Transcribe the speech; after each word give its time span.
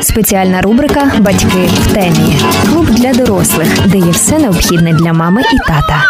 Спеціальна 0.00 0.62
рубрика 0.62 1.12
Батьки 1.20 1.68
в 1.72 1.92
темі. 1.94 2.36
Клуб 2.70 2.86
для 2.86 3.12
дорослих, 3.12 3.88
де 3.88 3.98
є 3.98 4.10
все 4.10 4.38
необхідне 4.38 4.92
для 4.92 5.12
мами 5.12 5.42
і 5.54 5.58
тата. 5.58 6.04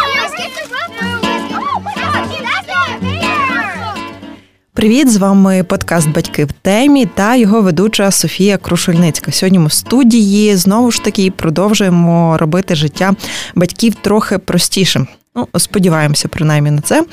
Привіт, 4.75 5.11
з 5.11 5.17
вами 5.17 5.65
подкаст 5.65 6.09
Батьки 6.09 6.45
в 6.45 6.53
темі 6.53 7.07
та 7.07 7.37
його 7.37 7.63
ведуча 7.63 8.11
Софія 8.11 8.59
Крушельницька. 8.59 9.33
Сьогодні 9.33 9.59
ми 9.59 9.67
в 9.67 9.73
студії 9.73 10.57
знову 10.57 10.91
ж 10.91 11.05
таки 11.05 11.31
продовжуємо 11.31 12.39
робити 12.39 12.75
життя 12.75 13.15
батьків 13.55 13.95
трохи 13.95 14.39
простішим. 14.39 15.07
Ну, 15.35 15.49
сподіваємося, 15.57 16.29
принаймні 16.29 16.71
на 16.71 16.81
це. 16.81 17.05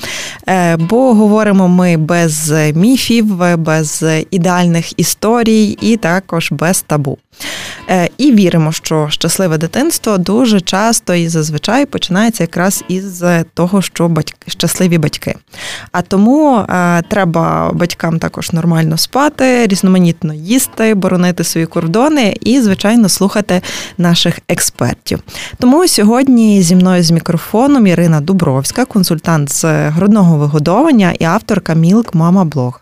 Е, 0.48 0.76
бо 0.76 1.14
говоримо 1.14 1.68
ми 1.68 1.96
без 1.96 2.52
міфів, 2.74 3.56
без 3.58 4.04
ідеальних 4.30 4.98
історій 4.98 5.78
і 5.80 5.96
також 5.96 6.52
без 6.52 6.82
табу. 6.82 7.18
Е, 7.88 8.08
і 8.18 8.32
віримо, 8.32 8.72
що 8.72 9.06
щасливе 9.10 9.58
дитинство 9.58 10.18
дуже 10.18 10.60
часто 10.60 11.14
і 11.14 11.28
зазвичай 11.28 11.86
починається 11.86 12.42
якраз 12.42 12.84
із 12.88 13.22
того, 13.54 13.82
що 13.82 14.08
батьки 14.08 14.50
щасливі 14.50 14.98
батьки. 14.98 15.34
А 15.92 16.02
тому 16.02 16.56
е, 16.58 17.02
треба 17.08 17.70
батькам 17.72 18.18
також 18.18 18.52
нормально 18.52 18.96
спати, 18.96 19.66
різноманітно 19.66 20.34
їсти, 20.34 20.94
боронити 20.94 21.44
свої 21.44 21.66
кордони 21.66 22.36
і, 22.40 22.60
звичайно, 22.60 23.08
слухати 23.08 23.62
наших 23.98 24.38
експертів. 24.48 25.22
Тому 25.58 25.88
сьогодні 25.88 26.62
зі 26.62 26.76
мною 26.76 27.02
з 27.02 27.10
мікрофоном 27.10 27.86
Ірина 27.86 28.20
Дубровська, 28.20 28.84
консультант 28.84 29.52
з 29.52 29.64
грудного 29.88 30.36
вигодовування 30.36 31.14
і 31.18 31.24
авторка 31.24 31.74
Мілк 31.74 32.14
Мама 32.14 32.44
Блог. 32.44 32.80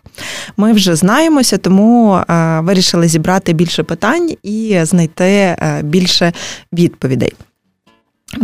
Ми 0.57 0.73
вже 0.73 0.95
знаємося, 0.95 1.57
тому 1.57 2.13
е, 2.15 2.59
вирішили 2.59 3.07
зібрати 3.07 3.53
більше 3.53 3.83
питань 3.83 4.29
і 4.49 4.85
знайти 4.85 5.25
е, 5.25 5.81
більше 5.83 6.33
відповідей. 6.73 7.33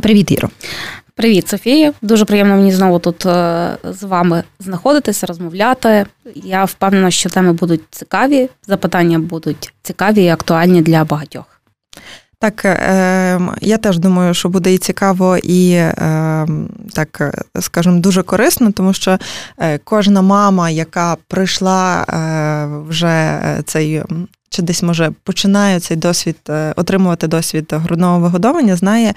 Привіт, 0.02 0.32
Іро. 0.32 0.50
Привіт, 1.16 1.48
Софія. 1.48 1.94
Дуже 2.02 2.26
приємно 2.26 2.56
мені 2.56 2.72
знову 2.72 3.00
тут 3.00 3.26
е, 3.26 3.78
з 3.84 4.04
вами 4.04 4.44
знаходитися, 4.60 5.28
розмовляти. 5.28 6.06
Я 6.36 6.64
впевнена, 6.64 7.12
що 7.12 7.30
теми 7.30 7.54
будуть 7.54 7.82
цікаві, 7.92 8.50
запитання 8.68 9.20
будуть 9.20 9.74
цікаві 9.82 10.24
і 10.24 10.30
актуальні 10.30 10.82
для 10.82 11.04
багатьох. 11.04 11.46
Так, 12.40 12.62
ем, 12.66 13.52
я 13.62 13.78
теж 13.78 14.00
думаю, 14.00 14.34
що 14.34 14.50
буде 14.50 14.74
і 14.74 14.78
цікаво, 14.78 15.38
і 15.38 15.74
ем, 15.76 16.70
так 16.94 17.36
скажімо, 17.60 18.00
дуже 18.00 18.24
корисно, 18.24 18.72
тому 18.72 18.94
що 18.94 19.18
е, 19.60 19.78
кожна 19.78 20.22
мама, 20.22 20.70
яка 20.70 21.18
пройшла 21.28 22.02
е, 22.02 22.90
вже 22.90 23.40
цей. 23.66 24.04
Чи 24.50 24.62
десь 24.62 24.84
може 24.84 25.12
починає 25.24 25.80
цей 25.80 25.98
досвід 25.98 26.36
е, 26.50 26.74
отримувати 26.76 27.28
досвід 27.28 27.66
грудного 27.72 28.20
вигодовування, 28.20 28.76
знає, 28.76 29.14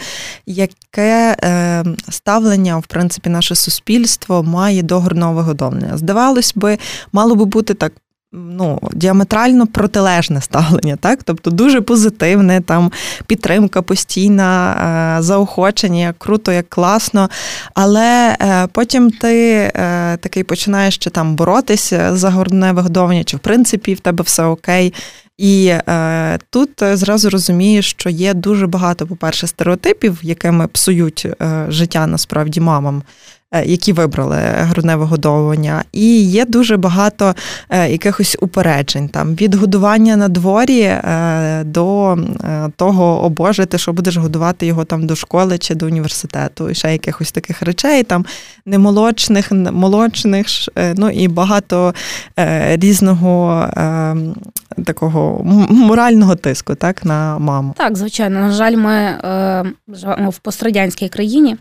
яке 0.47 1.37
ем, 1.43 1.97
ставлення 2.09 2.77
в 2.77 2.87
принципі 2.87 3.31
наше 3.31 3.55
суспільство 3.55 4.43
має 4.43 4.83
до 4.83 5.01
грудного 5.01 5.33
вигодовування. 5.33 5.97
Здавалось 5.97 6.53
би, 6.57 6.79
мало 7.13 7.35
би 7.35 7.45
бути 7.45 7.75
так 7.75 7.93
ну, 8.33 8.79
діаметрально 8.93 9.67
протилежне 9.67 10.41
ставлення, 10.41 10.97
так? 10.97 11.23
Тобто 11.23 11.51
дуже 11.51 11.81
позитивне, 11.81 12.61
там 12.61 12.93
підтримка 13.27 13.83
постійна, 13.83 14.73
е, 15.19 15.23
заохочення, 15.23 16.01
як 16.01 16.19
круто, 16.19 16.53
як 16.53 16.69
класно. 16.69 17.31
Але 17.75 18.37
е, 18.41 18.67
потім 18.73 19.11
ти 19.11 19.55
е, 19.75 20.17
такий 20.17 20.43
починаєш 20.43 20.95
ще 20.95 21.11
там 21.11 21.35
боротися 21.37 22.17
за 22.17 22.31
грудне 22.31 22.73
вигодовування, 22.73 23.25
чи 23.25 23.37
в 23.37 23.41
принципі 23.41 23.95
в 23.95 24.01
тебе 24.01 24.25
все 24.25 24.45
окей. 24.45 24.95
І 25.39 25.67
е, 25.67 26.39
тут 26.51 26.71
зразу 26.81 27.31
розумієш, 27.31 27.91
що 27.91 28.11
є 28.11 28.35
дуже 28.35 28.67
багато, 28.67 29.07
по-перше, 29.07 29.47
стереотипів, 29.47 30.19
якими 30.23 30.67
псують 30.67 31.27
е, 31.43 31.67
життя 31.69 32.07
насправді 32.07 32.61
мамам. 32.61 33.03
Е, 33.55 33.65
які 33.65 33.93
вибрали 33.93 34.37
грудне 34.41 34.97
вигодовування, 34.97 35.85
і 35.93 36.23
є 36.23 36.45
дуже 36.45 36.77
багато 36.77 37.35
е, 37.71 37.91
якихось 37.91 38.37
упереджень 38.41 39.09
там 39.09 39.35
від 39.35 39.55
годування 39.55 40.17
на 40.17 40.29
дворі 40.29 40.81
е, 40.81 41.65
до 41.65 42.19
того, 42.77 43.25
о 43.25 43.29
Боже, 43.29 43.67
ти 43.67 43.79
що 43.79 43.93
будеш 43.93 44.17
годувати 44.17 44.67
його 44.67 44.85
там 44.85 45.07
до 45.07 45.17
школи 45.17 45.59
чи 45.59 45.75
до 45.75 45.87
університету, 45.87 46.71
і 46.71 46.75
ще 46.75 46.93
якихось 46.93 47.33
таких 47.33 47.63
речей, 47.63 48.03
там 48.03 48.27
немолочних, 48.67 49.53
молочних, 49.53 50.47
ну 50.97 51.11
і 51.11 51.29
багато 51.29 51.95
різного 52.67 53.69
такого 54.85 55.41
морального 55.71 56.37
тиску 56.37 56.75
так 56.75 57.05
на 57.05 57.39
маму. 57.39 57.75
Так, 57.77 57.97
звичайно, 57.97 58.41
на 58.41 58.53
жаль, 58.53 58.77
ми 58.77 59.19
живемо 59.89 60.31
в 60.31 60.39
пострадянській 60.39 61.09
країні. 61.09 61.57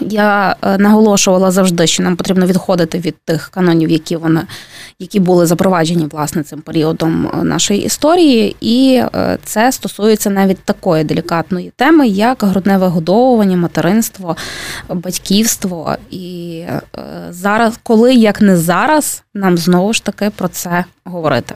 Я 0.00 0.56
е, 0.62 0.78
наголошувала 0.78 1.50
завжди, 1.50 1.86
що 1.86 2.02
нам 2.02 2.16
потрібно 2.16 2.46
відходити 2.46 2.98
від 2.98 3.16
тих 3.24 3.48
канонів, 3.48 3.90
які 3.90 4.16
вони 4.16 4.42
які 4.98 5.20
були 5.20 5.46
запроваджені 5.46 6.06
власне 6.12 6.42
цим 6.42 6.60
періодом 6.60 7.26
е, 7.26 7.44
нашої 7.44 7.82
історії, 7.82 8.56
і 8.60 9.02
е, 9.14 9.38
це 9.44 9.72
стосується 9.72 10.30
навіть 10.30 10.58
такої 10.58 11.04
делікатної 11.04 11.72
теми, 11.76 12.08
як 12.08 12.42
грудне 12.42 12.78
вигодовування, 12.78 13.56
материнство, 13.56 14.36
батьківство. 14.88 15.96
І 16.10 16.62
зараз, 17.30 17.80
коли 17.82 18.14
як 18.14 18.40
не 18.40 18.56
зараз, 18.56 19.22
нам 19.34 19.58
знову 19.58 19.92
ж 19.92 20.04
таки 20.04 20.30
про 20.30 20.48
це 20.48 20.84
говорити. 21.04 21.54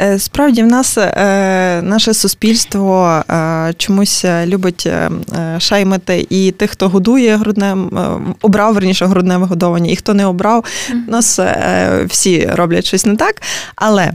Е, 0.00 0.18
справді, 0.18 0.62
в 0.62 0.66
нас 0.66 0.98
е, 0.98 1.80
наше 1.82 2.14
суспільство 2.14 3.22
е, 3.30 3.74
чомусь 3.76 4.24
любить 4.46 4.88
шаймити 5.58 6.26
і 6.30 6.50
тих, 6.50 6.70
хто 6.70 6.88
годує 6.88 7.36
грудне, 7.36 7.76
обрав 8.42 8.74
верніше 8.74 9.06
грудне 9.06 9.36
вигодовування, 9.36 9.90
і 9.90 9.96
хто 9.96 10.14
не 10.14 10.26
обрав. 10.26 10.64
У 11.08 11.10
нас 11.10 11.40
всі 12.06 12.50
роблять 12.52 12.84
щось 12.84 13.06
не 13.06 13.16
так. 13.16 13.42
Але 13.76 14.12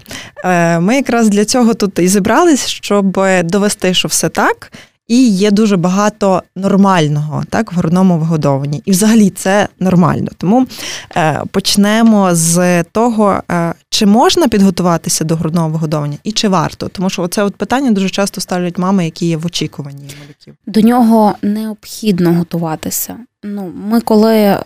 ми 0.80 0.96
якраз 0.96 1.30
для 1.30 1.46
цього 1.46 1.74
тут 1.74 2.00
і 2.00 2.08
зібрались, 2.08 2.68
щоб 2.68 3.20
довести, 3.44 3.94
що 3.94 4.08
все 4.08 4.30
так. 4.30 4.72
І 5.08 5.30
є 5.30 5.52
дуже 5.52 5.78
багато 5.78 6.44
нормального 6.56 7.44
так 7.50 7.74
в 7.74 7.76
грудному 7.76 8.18
вигодованні. 8.18 8.82
І 8.86 8.92
взагалі 8.92 9.30
це 9.30 9.68
нормально. 9.80 10.28
Тому 10.38 10.68
е, 11.16 11.42
почнемо 11.52 12.36
з 12.36 12.84
того, 12.84 13.44
е, 13.52 13.74
чи 13.90 14.06
можна 14.06 14.48
підготуватися 14.48 15.24
до 15.24 15.36
грудного 15.36 15.70
вигодовування 15.70 16.18
і 16.24 16.32
чи 16.32 16.48
варто. 16.48 16.88
Тому 16.88 17.10
що 17.10 17.30
от 17.38 17.56
питання 17.56 17.92
дуже 17.92 18.10
часто 18.10 18.42
ставлять 18.42 18.78
мами, 18.78 19.06
які 19.06 19.26
є 19.26 19.38
в 19.38 19.46
очікуванні 19.46 20.04
малюків. 20.22 20.56
До 20.68 20.82
нього 20.82 21.36
необхідно 21.42 22.34
готуватися. 22.34 23.18
Ну, 23.44 23.72
Ми 23.90 24.02
коли 24.02 24.34
е, 24.36 24.62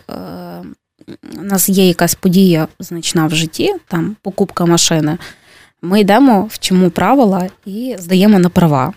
у 1.39 1.43
нас 1.43 1.69
є 1.69 1.87
якась 1.87 2.15
подія 2.15 2.67
значна 2.79 3.27
в 3.27 3.35
житті, 3.35 3.73
там 3.87 4.15
покупка 4.21 4.65
машини, 4.65 5.17
ми 5.81 5.99
йдемо, 5.99 6.47
вчимо 6.51 6.89
правила 6.89 7.49
і 7.65 7.95
здаємо 7.99 8.39
на 8.39 8.49
права. 8.49 8.93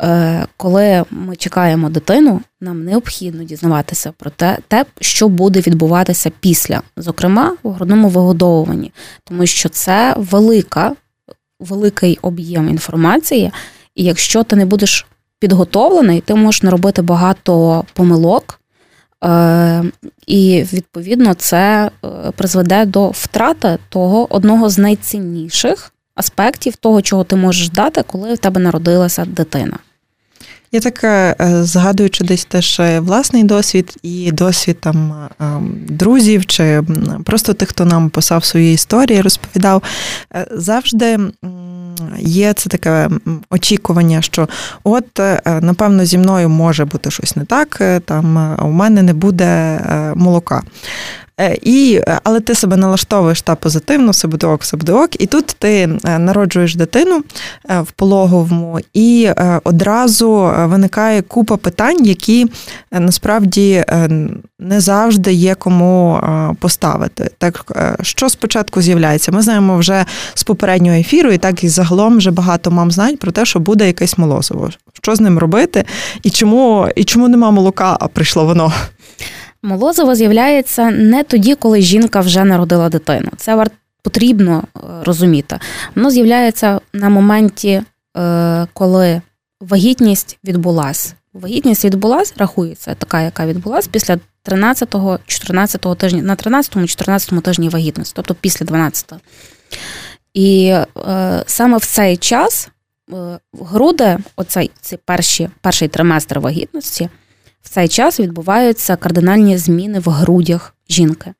Е, 0.00 0.46
коли 0.56 1.04
ми 1.10 1.36
чекаємо 1.36 1.90
дитину, 1.90 2.40
нам 2.60 2.84
необхідно 2.84 3.44
дізнаватися 3.44 4.12
про 4.18 4.30
те, 4.30 4.58
те, 4.68 4.84
що 5.00 5.28
буде 5.28 5.60
відбуватися 5.60 6.30
після, 6.40 6.82
зокрема 6.96 7.56
у 7.62 7.70
грудному 7.70 8.08
вигодовуванні, 8.08 8.92
тому 9.24 9.46
що 9.46 9.68
це 9.68 10.14
велика, 10.16 10.92
великий 11.60 12.18
об'єм 12.22 12.68
інформації, 12.68 13.52
і 13.94 14.04
якщо 14.04 14.42
ти 14.42 14.56
не 14.56 14.66
будеш 14.66 15.06
підготовлений, 15.38 16.20
ти 16.20 16.34
можеш 16.34 16.62
наробити 16.62 17.02
багато 17.02 17.84
помилок. 17.92 18.60
Е, 19.24 19.84
і 20.26 20.64
відповідно 20.72 21.34
це 21.34 21.90
е, 22.04 22.08
призведе 22.36 22.84
до 22.84 23.08
втрати 23.08 23.78
того 23.88 24.34
одного 24.34 24.68
з 24.68 24.78
найцінніших 24.78 25.92
аспектів 26.14 26.76
того, 26.76 27.02
чого 27.02 27.24
ти 27.24 27.36
можеш 27.36 27.70
дати, 27.70 28.02
коли 28.02 28.34
в 28.34 28.38
тебе 28.38 28.60
народилася 28.60 29.24
дитина. 29.24 29.78
Я 30.74 30.80
так 30.80 31.04
е, 31.04 31.34
згадуючи 31.62 32.24
десь 32.24 32.44
теж 32.44 32.80
е, 32.80 33.00
власний 33.00 33.44
досвід 33.44 33.96
і 34.02 34.32
досвід 34.32 34.80
там 34.80 35.12
е, 35.40 35.44
друзів, 35.88 36.46
чи 36.46 36.82
просто 37.24 37.54
тих, 37.54 37.68
хто 37.68 37.84
нам 37.84 38.10
писав 38.10 38.44
свої 38.44 38.74
історії, 38.74 39.20
розповідав, 39.20 39.82
завжди 40.50 41.18
є 42.18 42.52
це 42.52 42.70
таке 42.70 43.08
очікування, 43.50 44.22
що 44.22 44.48
от, 44.84 45.20
напевно, 45.46 46.04
зі 46.04 46.18
мною 46.18 46.48
може 46.48 46.84
бути 46.84 47.10
щось 47.10 47.36
не 47.36 47.44
так, 47.44 47.82
там 48.04 48.56
у 48.62 48.70
мене 48.70 49.02
не 49.02 49.14
буде 49.14 49.80
молока. 50.16 50.62
І, 51.62 52.00
Але 52.24 52.40
ти 52.40 52.54
себе 52.54 52.76
налаштовуєш 52.76 53.42
та 53.42 53.54
позитивно, 53.54 54.10
все 54.10 54.28
буде 54.28 54.46
ок, 54.46 54.62
все 54.62 54.76
буде 54.76 54.92
ок. 54.92 55.22
І 55.22 55.26
тут 55.26 55.46
ти 55.46 55.86
народжуєш 56.04 56.76
дитину 56.76 57.22
в 57.68 57.90
пологовому, 57.96 58.78
і 58.94 59.30
одразу 59.64 60.52
виникає 60.56 61.22
купа 61.22 61.56
питань, 61.56 62.04
які 62.04 62.46
насправді 62.92 63.84
не 64.58 64.80
завжди 64.80 65.32
є 65.32 65.54
кому 65.54 66.20
поставити. 66.60 67.30
Так, 67.38 67.72
що 68.02 68.28
спочатку 68.28 68.82
з'являється? 68.82 69.32
Ми 69.32 69.42
знаємо 69.42 69.78
вже 69.78 70.04
з 70.34 70.42
попереднього 70.42 70.96
ефіру, 70.96 71.32
і 71.32 71.38
так 71.38 71.64
і 71.64 71.68
загалом 71.68 72.16
вже 72.16 72.30
багато 72.30 72.70
мам 72.70 72.90
знають 72.90 73.18
про 73.18 73.32
те, 73.32 73.44
що 73.44 73.60
буде 73.60 73.86
якесь 73.86 74.18
молозиво. 74.18 74.70
Що 74.92 75.14
з 75.14 75.20
ним 75.20 75.38
робити, 75.38 75.84
і 76.22 76.30
чому, 76.30 76.88
і 76.96 77.04
чому 77.04 77.28
нема 77.28 77.50
молока, 77.50 77.96
а 78.00 78.08
прийшло 78.08 78.44
воно? 78.44 78.72
Молозиво 79.64 80.14
з'являється 80.14 80.90
не 80.90 81.24
тоді, 81.24 81.54
коли 81.54 81.80
жінка 81.80 82.20
вже 82.20 82.44
народила 82.44 82.88
дитину. 82.88 83.30
Це 83.36 83.66
потрібно 84.02 84.64
е, 84.76 84.80
розуміти. 85.04 85.58
Воно 85.94 86.10
з'являється 86.10 86.80
на 86.92 87.08
моменті, 87.08 87.82
е, 88.16 88.66
коли 88.72 89.20
вагітність 89.60 90.38
відбулася. 90.44 91.14
Вагітність 91.32 91.84
відбулася, 91.84 92.34
рахується, 92.36 92.94
така, 92.94 93.22
яка 93.22 93.46
відбулася 93.46 93.88
після 93.92 94.18
13-14 94.44 95.96
тижня, 95.96 96.22
на 96.22 96.36
13-14 96.36 97.40
тижні 97.40 97.68
вагітності, 97.68 98.12
тобто 98.16 98.34
після 98.34 98.66
12-го. 98.66 99.20
І 100.34 100.66
е, 100.66 101.42
саме 101.46 101.76
в 101.76 101.84
цей 101.84 102.16
час 102.16 102.68
е, 103.12 103.38
груди, 103.60 104.18
оцей 104.36 104.70
цей 104.80 104.98
перші, 105.04 105.50
перший 105.60 105.88
триместр 105.88 106.38
вагітності, 106.38 107.08
в 107.64 107.68
цей 107.68 107.88
час 107.88 108.20
відбуваються 108.20 108.96
кардинальні 108.96 109.58
зміни 109.58 109.98
в 109.98 110.08
грудях 110.08 110.74
жінки. 110.88 111.34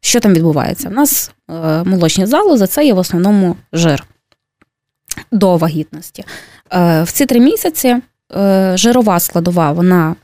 Що 0.00 0.20
там 0.20 0.34
відбувається? 0.34 0.88
У 0.88 0.92
нас 0.92 1.32
е, 1.50 1.84
молочні 1.84 2.26
залози 2.26 2.66
це 2.66 2.86
є 2.86 2.94
в 2.94 2.98
основному 2.98 3.56
жир 3.72 4.04
до 5.32 5.56
вагітності. 5.56 6.24
Е, 6.72 7.02
в 7.02 7.12
ці 7.12 7.26
три 7.26 7.40
місяці 7.40 7.96
е, 8.36 8.72
жирова 8.76 9.20
складова 9.20 9.72
вона 9.72 10.16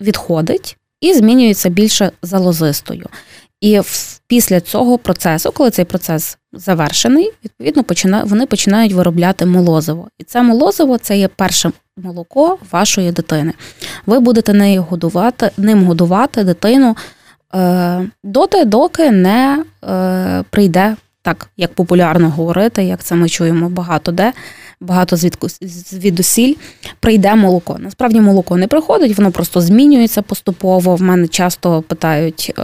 відходить 0.00 0.76
і 1.00 1.14
змінюється 1.14 1.68
більше 1.68 2.10
залозистою. 2.22 3.06
І 3.60 3.80
після 4.26 4.60
цього 4.60 4.98
процесу, 4.98 5.52
коли 5.52 5.70
цей 5.70 5.84
процес 5.84 6.38
завершений, 6.52 7.32
відповідно 7.44 7.84
почина, 7.84 8.24
вони 8.24 8.46
починають 8.46 8.92
виробляти 8.92 9.46
молозиво. 9.46 10.08
І 10.18 10.24
це 10.24 10.42
молозиво 10.42 10.98
це 10.98 11.18
є 11.18 11.28
перше 11.28 11.72
молоко 12.02 12.58
вашої 12.70 13.12
дитини. 13.12 13.52
Ви 14.06 14.20
будете 14.20 14.52
нею 14.52 14.82
годувати, 14.82 15.50
ним 15.56 15.84
годувати 15.84 16.44
дитину 16.44 16.96
е, 17.54 18.10
доти, 18.24 18.64
доки 18.64 19.10
не 19.10 19.64
е, 19.84 20.44
прийде 20.50 20.96
так, 21.22 21.50
як 21.56 21.74
популярно 21.74 22.30
говорити, 22.30 22.84
як 22.84 23.02
це 23.02 23.14
ми 23.14 23.28
чуємо 23.28 23.68
багато 23.68 24.12
де 24.12 24.32
багато 24.80 25.16
звідку 25.16 25.48
звідусіль 25.60 26.54
прийде 27.00 27.34
молоко. 27.34 27.76
Насправді 27.78 28.20
молоко 28.20 28.56
не 28.56 28.66
приходить, 28.66 29.16
воно 29.16 29.30
просто 29.30 29.60
змінюється 29.60 30.22
поступово. 30.22 30.96
В 30.96 31.02
мене 31.02 31.28
часто 31.28 31.82
питають 31.82 32.52
е, 32.58 32.62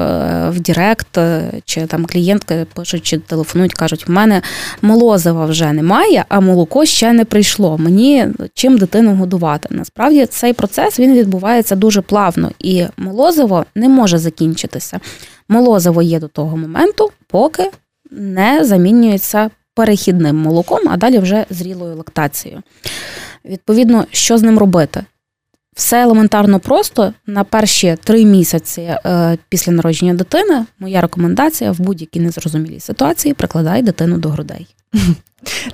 в 0.50 0.60
Директ, 0.60 1.18
е, 1.18 1.52
чи 1.64 1.86
там 1.86 2.06
клієнтки 2.06 2.66
пишуть, 2.74 3.02
чи 3.02 3.18
телефонують, 3.18 3.74
кажуть, 3.74 4.08
в 4.08 4.10
мене 4.10 4.42
молозива 4.82 5.46
вже 5.46 5.72
немає, 5.72 6.24
а 6.28 6.40
молоко 6.40 6.84
ще 6.84 7.12
не 7.12 7.24
прийшло. 7.24 7.78
Мені 7.78 8.26
чим 8.54 8.78
дитину 8.78 9.14
годувати. 9.14 9.68
Насправді 9.70 10.26
цей 10.26 10.52
процес 10.52 11.00
він 11.00 11.14
відбувається 11.14 11.76
дуже 11.76 12.00
плавно, 12.00 12.50
і 12.58 12.84
молозиво 12.96 13.64
не 13.74 13.88
може 13.88 14.18
закінчитися. 14.18 15.00
Молозиво 15.48 16.02
є 16.02 16.20
до 16.20 16.28
того 16.28 16.56
моменту, 16.56 17.10
поки 17.26 17.70
не 18.10 18.64
замінюється 18.64 19.50
перехідним 19.74 20.36
молоком, 20.36 20.80
а 20.88 20.96
далі 20.96 21.18
вже 21.18 21.46
зрілою 21.50 21.96
лактацією. 21.96 22.62
Відповідно, 23.44 24.06
що 24.10 24.38
з 24.38 24.42
ним 24.42 24.58
робити? 24.58 25.04
Все 25.74 26.02
елементарно 26.02 26.60
просто 26.60 27.14
на 27.26 27.44
перші 27.44 27.96
три 28.04 28.24
місяці 28.24 28.80
е, 28.80 29.38
після 29.48 29.72
народження 29.72 30.14
дитини 30.14 30.66
моя 30.78 31.00
рекомендація 31.00 31.72
в 31.72 31.80
будь-якій 31.80 32.20
незрозумілій 32.20 32.80
ситуації 32.80 33.34
прикладай 33.34 33.82
дитину 33.82 34.18
до 34.18 34.28
грудей. 34.28 34.66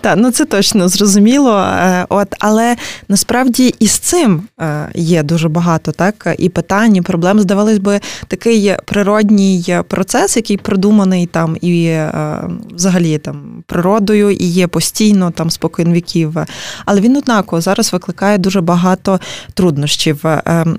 Так, 0.00 0.14
ну 0.18 0.30
це 0.30 0.44
точно 0.44 0.88
зрозуміло. 0.88 1.58
Е, 1.58 2.06
от, 2.08 2.28
але 2.38 2.76
насправді 3.08 3.74
і 3.78 3.86
з 3.86 3.98
цим 3.98 4.42
е, 4.60 4.88
є 4.94 5.22
дуже 5.22 5.48
багато 5.48 5.92
так 5.92 6.34
і 6.38 6.48
питань, 6.48 6.96
і 6.96 7.02
проблем. 7.02 7.40
Здавалось 7.40 7.78
би, 7.78 8.00
такий 8.28 8.74
природній 8.84 9.78
процес, 9.88 10.36
який 10.36 10.56
продуманий 10.56 11.26
там 11.26 11.56
і 11.60 11.84
е, 11.84 12.42
взагалі 12.74 13.18
там 13.18 13.64
природою, 13.66 14.30
і 14.30 14.44
є 14.44 14.66
постійно 14.66 15.30
там 15.30 15.50
спокійно 15.50 15.92
віків. 15.92 16.36
Але 16.84 17.00
він 17.00 17.16
однаково 17.16 17.60
зараз 17.60 17.92
викликає 17.92 18.38
дуже 18.38 18.60
багато 18.60 19.20
труднощів. 19.54 20.24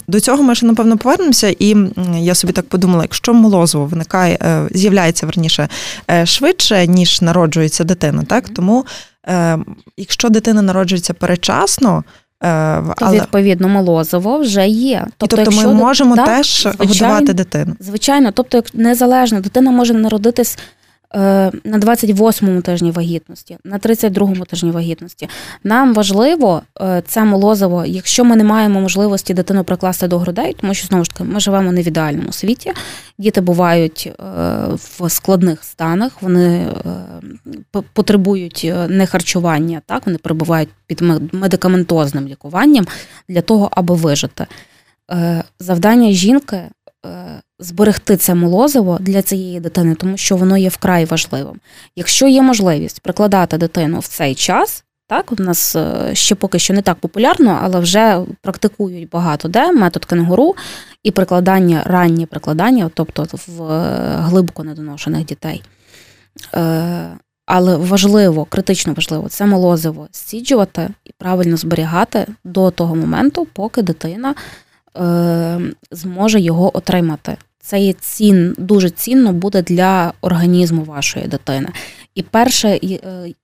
До 0.08 0.20
цього 0.20 0.44
ми 0.44 0.56
ще 0.56 0.66
напевно 0.66 0.98
повернемося, 0.98 1.56
і 1.60 1.76
я 2.18 2.36
собі 2.36 2.54
так 2.54 2.70
подумала: 2.70 3.04
якщо 3.04 3.34
молозиво 3.34 3.86
виникає, 3.86 4.68
з'являється 4.72 5.26
верніше 5.26 5.68
швидше 6.26 6.88
ніж 6.88 7.22
народжується 7.22 7.84
дитина, 7.84 8.24
так 8.28 8.50
тому 8.50 8.79
е, 9.28 9.58
якщо 9.98 10.30
дитина 10.30 10.62
народжується 10.62 11.14
перечасно, 11.14 12.04
е, 12.44 12.82
то 12.82 12.94
але... 12.98 13.16
відповідно 13.18 13.68
молозиво 13.68 14.38
вже 14.38 14.68
є. 14.68 15.08
Тобто, 15.18 15.36
тобто 15.36 15.52
ми 15.52 15.74
можемо 15.74 16.16
так, 16.16 16.26
теж 16.26 16.62
звичайно, 16.62 17.14
годувати 17.14 17.34
дитину. 17.34 17.76
Звичайно, 17.80 18.32
тобто, 18.32 18.64
незалежно 18.74 19.42
дитина 19.42 19.72
може 19.72 19.94
народитись 19.94 20.58
на 21.14 21.52
28-му 21.80 22.62
тижні 22.62 22.92
вагітності, 22.92 23.58
на 23.64 23.78
32-му 23.80 24.46
тижні 24.46 24.72
вагітності. 24.72 25.30
Нам 25.64 25.94
важливо 25.94 26.62
е, 26.82 27.04
це 27.08 27.24
молозиво, 27.24 27.86
якщо 27.86 28.26
ми 28.26 28.36
не 28.36 28.44
маємо 28.44 28.82
можливості 28.82 29.34
дитину 29.34 29.64
прикласти 29.64 30.08
до 30.08 30.18
грудей, 30.18 30.56
тому 30.62 30.74
що 30.74 30.88
знову 30.88 31.04
ж 31.04 31.12
таки 31.12 31.24
ми 31.24 31.40
живемо 31.40 31.72
не 31.72 31.82
в 31.82 31.88
ідеальному 31.88 32.32
світі. 32.32 32.74
Діти 33.18 33.42
бувають 33.42 34.08
е, 34.08 34.24
в 34.76 35.10
складних 35.10 35.64
станах, 35.64 36.22
вони 36.22 36.68
потребують 37.94 38.72
не 38.90 39.06
харчування, 39.06 39.82
так 39.86 40.06
вони 40.06 40.18
перебувають 40.18 40.70
під 40.88 41.02
медикаментозним 41.32 42.28
лікуванням 42.28 42.88
для 43.30 43.42
того, 43.42 43.70
аби 43.72 43.96
вижити. 43.96 44.48
Завдання 45.60 46.12
жінки 46.12 46.62
Е, 47.06 47.42
зберегти 47.60 48.18
це 48.18 48.36
молозиво 48.36 48.98
для 49.02 49.22
цієї 49.22 49.60
дитини, 49.60 49.96
тому 49.96 50.18
що 50.18 50.38
воно 50.38 50.58
є 50.58 50.70
вкрай 50.70 51.06
важливим. 51.06 51.60
Якщо 51.96 52.28
є 52.28 52.42
можливість 52.42 53.00
прикладати 53.00 53.58
дитину 53.58 54.00
в 54.00 54.08
цей 54.08 54.36
час, 54.36 54.84
так, 55.08 55.32
у 55.32 55.44
нас 55.44 55.76
е, 55.76 56.10
ще 56.14 56.36
поки 56.36 56.60
що 56.60 56.74
не 56.74 56.82
так 56.82 56.98
популярно, 56.98 57.60
але 57.64 57.80
вже 57.80 58.22
практикують 58.42 59.10
багато 59.10 59.48
де 59.48 59.72
метод 59.72 60.06
кенгуру 60.06 60.56
і 61.04 61.12
прикладання, 61.12 61.84
раннє 61.86 62.26
прикладання, 62.26 62.92
тобто 62.94 63.28
в 63.48 63.64
е, 63.64 64.16
глибоко 64.18 64.64
недоношених 64.64 65.26
дітей. 65.26 65.64
Але 67.46 67.76
важливо, 67.76 68.46
критично 68.46 68.94
важливо, 68.94 69.30
це 69.30 69.46
молозиво 69.46 70.08
зціджувати 70.12 70.90
і 71.06 71.12
правильно 71.18 71.58
зберігати 71.58 72.28
до 72.44 72.72
того 72.72 72.96
моменту, 72.96 73.48
поки 73.54 73.82
дитина 73.82 74.36
Е, 74.98 75.60
зможе 75.92 76.40
його 76.40 76.78
отримати. 76.78 77.38
Це 77.70 77.80
є 77.80 77.94
цін, 77.94 78.56
дуже 78.58 78.90
цінно 78.90 79.34
буде 79.34 79.62
для 79.62 80.14
організму 80.22 80.84
вашої 80.84 81.28
дитини. 81.28 81.70
І 82.16 82.24
перше, 82.24 82.68
е, 82.84 83.00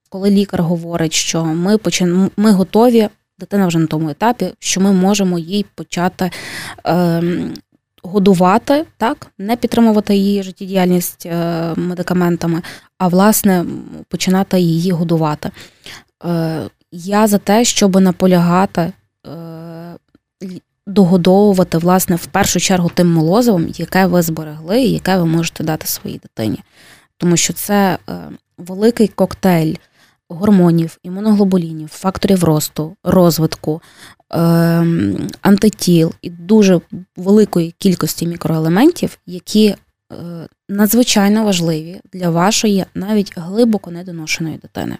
коли 0.10 0.30
лікар 0.30 0.62
говорить, 0.62 1.14
що 1.14 1.46
ми 1.46 1.78
почин... 1.78 2.32
ми 2.38 2.52
готові, 2.52 3.10
дитина 3.40 3.68
вже 3.68 3.80
на 3.80 3.88
тому 3.88 4.10
етапі, 4.10 4.54
що 4.60 4.82
ми 4.82 4.92
можемо 4.92 5.40
їй 5.40 5.66
почати 5.76 6.32
е, 6.88 7.24
годувати, 8.04 8.86
так, 8.98 9.28
не 9.38 9.56
підтримувати 9.56 10.16
її 10.16 10.44
життєдіяльність 10.44 11.26
е, 11.26 11.74
медикаментами, 11.76 12.62
а 12.98 13.08
власне 13.08 13.66
починати 14.10 14.60
її 14.60 14.92
годувати. 14.92 15.52
Е, 16.26 16.62
Я 16.92 17.28
за 17.28 17.38
те, 17.38 17.66
щоб 17.66 18.02
наполягати. 18.02 18.94
Догодовувати, 20.88 21.78
власне, 21.78 22.16
в 22.16 22.26
першу 22.26 22.60
чергу 22.60 22.92
тим 22.94 23.14
молозивом, 23.14 23.68
яке 23.68 24.06
ви 24.06 24.22
зберегли 24.22 24.82
і 24.82 24.92
яке 24.92 25.18
ви 25.18 25.26
можете 25.26 25.64
дати 25.64 25.88
своїй 25.88 26.18
дитині. 26.18 26.64
Тому 27.18 27.38
що 27.38 27.54
це 27.54 27.98
е, 28.10 28.30
великий 28.58 29.08
коктейль 29.08 29.76
гормонів, 30.30 30.98
імуноглобулінів, 31.04 31.90
факторів 31.90 32.44
росту, 32.44 32.96
розвитку, 33.04 33.82
е, 34.34 34.38
антитіл 35.42 36.14
і 36.22 36.30
дуже 36.30 36.82
великої 37.18 37.72
кількості 37.72 38.28
мікроелементів, 38.28 39.18
які 39.26 39.68
е, 39.68 39.78
надзвичайно 40.70 41.44
важливі 41.44 42.02
для 42.14 42.30
вашої 42.30 42.86
навіть 42.96 43.34
глибоко 43.38 43.92
недоношеної 43.92 44.58
дитини. 44.58 44.98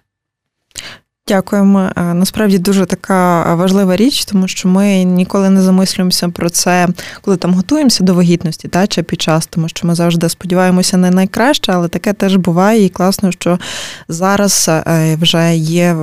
Дякуємо. 1.28 1.90
Е, 1.96 2.14
насправді 2.14 2.58
дуже 2.58 2.86
така 2.86 3.56
важлива 3.56 3.96
річ, 3.96 4.26
тому 4.26 4.48
що 4.48 4.70
ми 4.70 5.04
ніколи 5.04 5.50
не 5.50 5.62
замислюємося 5.62 6.30
про 6.30 6.50
це, 6.50 6.88
коли 7.22 7.38
там 7.38 7.54
готуємося 7.54 8.04
до 8.04 8.14
вагітності, 8.14 8.68
та 8.68 8.88
чи 8.88 9.04
під 9.04 9.22
час, 9.22 9.48
тому 9.48 9.70
що 9.70 9.88
ми 9.88 9.96
завжди 9.96 10.30
сподіваємося 10.30 10.98
не 10.98 11.12
найкраще, 11.12 11.72
але 11.72 11.88
таке 11.88 12.14
теж 12.14 12.36
буває, 12.36 12.86
і 12.86 12.90
класно, 12.90 13.32
що 13.32 13.60
зараз 14.08 14.66
е, 14.70 15.18
вже 15.22 15.56
є. 15.56 15.98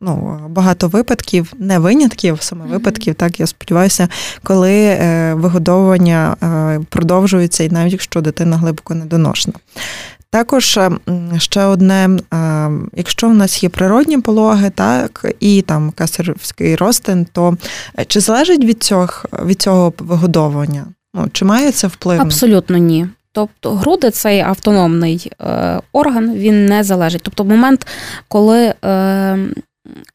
Ну, 0.00 0.40
багато 0.48 0.88
випадків, 0.88 1.52
не 1.58 1.78
винятків, 1.78 2.38
саме 2.40 2.64
mm-hmm. 2.64 2.70
випадків, 2.70 3.14
так 3.14 3.40
я 3.40 3.46
сподіваюся, 3.46 4.08
коли 4.42 4.72
е, 4.72 5.34
вигодовування 5.34 6.36
е, 6.42 6.80
продовжується, 6.88 7.64
і 7.64 7.68
навіть 7.68 7.92
якщо 7.92 8.20
дитина 8.20 8.56
глибоко 8.56 8.94
недоношена. 8.94 9.54
Також 10.30 10.76
е, 10.76 10.90
ще 11.38 11.64
одне, 11.64 12.08
е, 12.34 12.70
якщо 12.94 13.28
в 13.28 13.34
нас 13.34 13.62
є 13.62 13.68
природні 13.68 14.18
пологи, 14.18 14.70
так 14.70 15.34
і 15.40 15.62
там 15.62 15.90
касарівський 15.90 16.76
ростин, 16.76 17.26
то 17.32 17.56
е, 17.98 18.04
чи 18.04 18.20
залежить 18.20 18.64
від 18.64 18.82
цього 18.82 19.08
від 19.44 19.62
цього 19.62 19.92
вигодовування? 19.98 20.86
Ну 21.14 21.28
чи 21.32 21.44
має 21.44 21.72
це 21.72 21.86
вплив? 21.86 22.20
Абсолютно 22.20 22.76
ні. 22.76 23.06
Тобто 23.32 23.74
груди 23.74 24.10
цей 24.10 24.40
автономний 24.40 25.32
е, 25.40 25.80
орган, 25.92 26.34
він 26.34 26.66
не 26.66 26.84
залежить. 26.84 27.22
Тобто, 27.22 27.44
момент, 27.44 27.86
коли 28.28 28.74
е, 28.84 29.38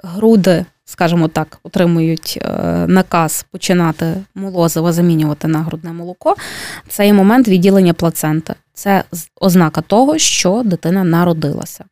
груди 0.03 0.65
скажімо 0.91 1.27
так, 1.27 1.59
отримують 1.63 2.39
е, 2.41 2.51
наказ 2.87 3.45
починати 3.51 4.13
молозиво 4.35 4.91
замінювати 4.91 5.47
на 5.47 5.59
грудне 5.59 5.93
молоко, 5.93 6.35
це 6.87 7.05
є 7.05 7.13
момент 7.13 7.47
відділення 7.47 7.93
плаценти. 7.93 8.53
Це 8.81 9.03
ознака 9.41 9.81
того, 9.81 10.17
що 10.17 10.61
дитина 10.65 11.03
народилася. 11.03 11.85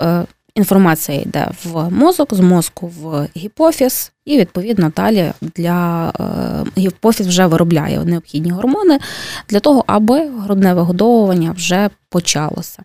Е, 0.00 0.24
інформація 0.54 1.20
йде 1.20 1.48
в 1.64 1.90
мозок, 1.90 2.34
з 2.34 2.40
мозку 2.40 2.86
в 2.86 3.28
гіпофіз, 3.36 4.12
і, 4.24 4.38
відповідно, 4.38 4.92
далі 4.96 5.32
для 5.40 6.08
е, 6.20 6.80
гіпофіз 6.80 7.26
вже 7.26 7.46
виробляє 7.46 8.04
необхідні 8.04 8.50
гормони 8.50 8.98
для 9.48 9.60
того, 9.60 9.84
аби 9.86 10.30
грудне 10.38 10.74
вигодовування 10.74 11.52
вже 11.52 11.90
почалося. 12.08 12.82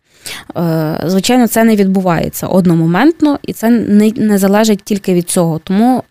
Е, 0.57 1.03
звичайно, 1.05 1.47
це 1.47 1.63
не 1.63 1.75
відбувається 1.75 2.47
одномоментно, 2.47 3.39
і 3.43 3.53
це 3.53 3.69
не 4.15 4.37
залежить 4.37 4.83
тільки 4.83 5.13
від 5.13 5.29
цього. 5.29 5.59
Тому 5.59 6.03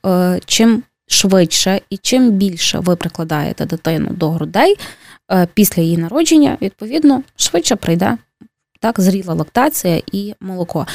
чим 0.47 0.83
швидше 1.07 1.81
і 1.90 1.97
чим 1.97 2.31
більше 2.31 2.78
ви 2.78 2.97
прикладаєте 2.97 3.66
дитину 3.66 4.09
до 4.11 4.31
грудей 4.31 4.76
після 5.54 5.83
її 5.83 5.97
народження, 5.97 6.59
відповідно, 6.61 7.23
швидше 7.37 7.76
прийде 7.76 8.16
так, 8.80 9.00
зріла 9.00 9.35
лактація 9.35 10.02
і 10.12 10.35
молоко. 10.40 10.87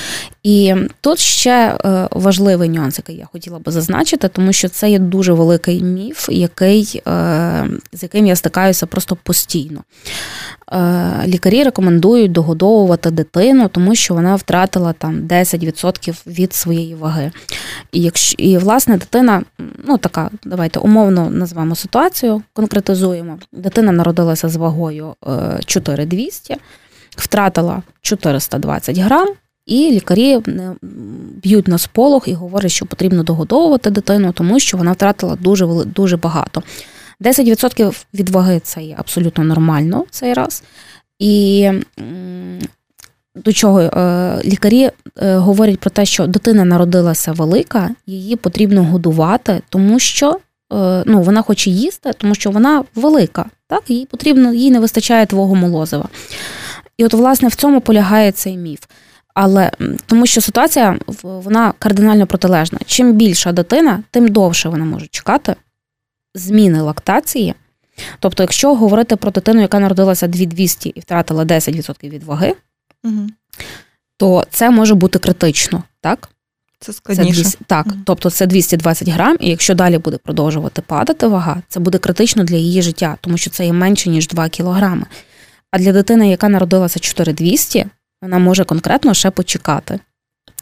І 0.44 0.76
тут 1.02 1.20
ще 1.20 1.78
е, 1.86 2.08
важливий 2.12 2.70
нюанс, 2.70 2.98
який 2.98 3.16
я 3.16 3.26
хотіла 3.26 3.60
би 3.60 3.72
зазначити, 3.72 4.28
тому 4.28 4.54
що 4.54 4.70
це 4.70 4.90
є 4.90 5.00
дуже 5.00 5.34
великий 5.34 5.84
міф, 5.84 6.30
який, 6.30 7.02
е, 7.08 7.70
з 7.94 8.04
яким 8.04 8.26
я 8.26 8.36
стикаюся 8.36 8.86
просто 8.86 9.16
постійно. 9.16 9.84
Е, 10.74 11.24
лікарі 11.28 11.63
рекомендують 11.63 12.32
догодовувати 12.32 13.12
дитину, 13.12 13.68
тому 13.68 13.96
що 13.96 14.13
вона 14.13 14.36
втратила 14.36 14.94
там 14.94 15.22
10% 15.22 16.28
від 16.28 16.54
своєї 16.54 16.96
ваги. 16.96 17.32
І 17.92 18.01
якщо 18.01 18.36
і 18.38 18.58
власне 18.58 18.98
дитина, 18.98 19.44
ну 19.88 19.98
така, 19.98 20.30
давайте 20.46 20.80
умовно 20.80 21.30
назвемо 21.30 21.75
ситуацію, 21.75 22.42
конкретизуємо. 22.54 23.40
Дитина 23.51 23.92
народилася 23.92 24.50
з 24.50 24.56
вагою 24.56 25.16
4200, 25.66 26.56
втратила 27.10 27.82
420 28.01 28.98
грам, 28.98 29.28
і 29.66 29.92
лікарі 29.92 30.40
б'ють 31.44 31.68
на 31.68 31.78
сполох 31.78 32.28
і 32.28 32.34
говорять, 32.34 32.72
що 32.72 32.86
потрібно 32.86 33.24
догодовувати 33.24 33.90
дитину, 33.90 34.32
тому 34.34 34.60
що 34.60 34.78
вона 34.78 34.92
втратила 34.92 35.36
дуже 35.36 35.66
дуже 35.86 36.18
багато. 36.18 36.63
10% 37.22 38.04
від 38.13 38.30
ваги 38.30 38.60
це 38.63 38.84
є 38.84 38.96
абсолютно 38.98 39.44
нормально 39.44 40.06
цей 40.12 40.34
раз. 40.34 40.63
І 41.20 41.70
до 43.36 43.54
чого 43.54 43.82
е, 43.82 44.42
лікарі 44.46 44.90
е, 45.22 45.36
говорять 45.36 45.80
про 45.80 45.90
те, 45.90 46.06
що 46.06 46.28
дитина 46.28 46.66
народилася 46.66 47.32
велика, 47.32 47.90
її 48.08 48.36
потрібно 48.36 48.84
годувати, 48.84 49.62
тому 49.70 50.00
що 50.00 50.40
е, 50.74 51.04
ну, 51.06 51.22
вона 51.22 51.42
хоче 51.42 51.70
їсти, 51.70 52.12
тому 52.18 52.36
що 52.36 52.51
вона 52.51 52.84
велика. 52.96 53.46
Так, 53.68 53.84
їй 53.88 54.06
потрібно, 54.06 54.54
їй 54.54 54.72
не 54.72 54.80
вистачає 54.80 55.25
твого 55.25 55.56
молозива. 55.56 56.10
І 56.98 57.06
от, 57.06 57.13
власне, 57.13 57.48
в 57.48 57.56
цьому 57.56 57.82
полягає 57.82 58.32
цей 58.32 58.58
міф. 58.58 58.80
Але 59.34 59.72
тому 60.06 60.25
що 60.25 60.42
ситуація 60.42 61.00
вона 61.24 61.74
кардинально 61.80 62.28
протилежна. 62.28 62.80
Чим 62.86 63.13
більша 63.13 63.51
дитина, 63.51 64.04
тим 64.12 64.28
довше 64.28 64.70
вона 64.70 64.86
може 64.86 65.08
чекати 65.12 65.56
зміни 66.36 66.82
лактації. 66.82 67.56
Тобто, 68.20 68.44
якщо 68.44 68.76
говорити 68.76 69.16
про 69.16 69.32
дитину, 69.32 69.62
яка 69.62 69.80
народилася 69.80 70.28
2200 70.28 70.90
і 70.90 71.00
втратила 71.00 71.44
10% 71.44 72.10
від 72.10 72.24
ваги, 72.24 72.56
угу. 73.04 73.28
то 74.18 74.46
це 74.50 74.70
може 74.70 74.96
бути 74.96 75.20
критично, 75.20 75.84
так? 76.02 76.30
Це 76.80 76.94
складніше. 76.94 77.36
Це 77.36 77.42
200, 77.42 77.60
так, 77.68 77.86
угу. 77.88 77.96
тобто 78.06 78.30
це 78.30 78.48
220 78.48 79.10
грам, 79.10 79.38
і 79.40 79.50
якщо 79.50 79.76
далі 79.76 79.98
буде 79.98 80.18
продовжувати 80.18 80.82
падати 80.82 81.28
вага, 81.28 81.62
це 81.68 81.80
буде 81.80 81.98
критично 81.98 82.44
для 82.44 82.56
її 82.56 82.82
життя, 82.82 83.18
тому 83.22 83.38
що 83.38 83.50
це 83.50 83.66
є 83.66 83.74
менше, 83.74 84.10
ніж 84.10 84.28
2 84.28 84.50
кілограми. 84.50 85.06
А 85.72 85.80
для 85.80 85.94
дитини, 85.94 86.30
яка 86.30 86.50
народилася 86.50 87.00
4200, 87.00 87.86
вона 88.22 88.40
може 88.40 88.64
конкретно 88.64 89.14
ще 89.14 89.32
почекати. 89.32 90.00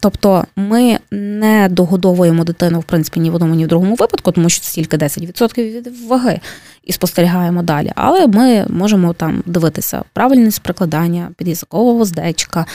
Тобто 0.00 0.44
ми 0.56 0.98
не 1.10 1.68
догодовуємо 1.68 2.44
дитину, 2.44 2.80
в 2.80 2.84
принципі, 2.84 3.20
ні 3.20 3.30
в 3.30 3.34
одному, 3.34 3.54
ні 3.54 3.64
в 3.64 3.68
другому 3.68 3.94
випадку, 3.94 4.32
тому 4.32 4.48
що 4.48 4.60
це 4.60 4.72
тільки 4.72 4.96
10% 4.96 5.62
від 5.62 6.08
ваги, 6.08 6.40
і 6.84 6.92
спостерігаємо 6.92 7.62
далі. 7.62 7.92
Але 7.94 8.26
ми 8.26 8.66
можемо 8.68 9.12
там 9.12 9.42
дивитися 9.46 10.02
правильність 10.12 10.62
прикладання, 10.62 11.30
під'язикового 11.36 11.98
воздечка, 11.98 12.60
Ем, 12.60 12.66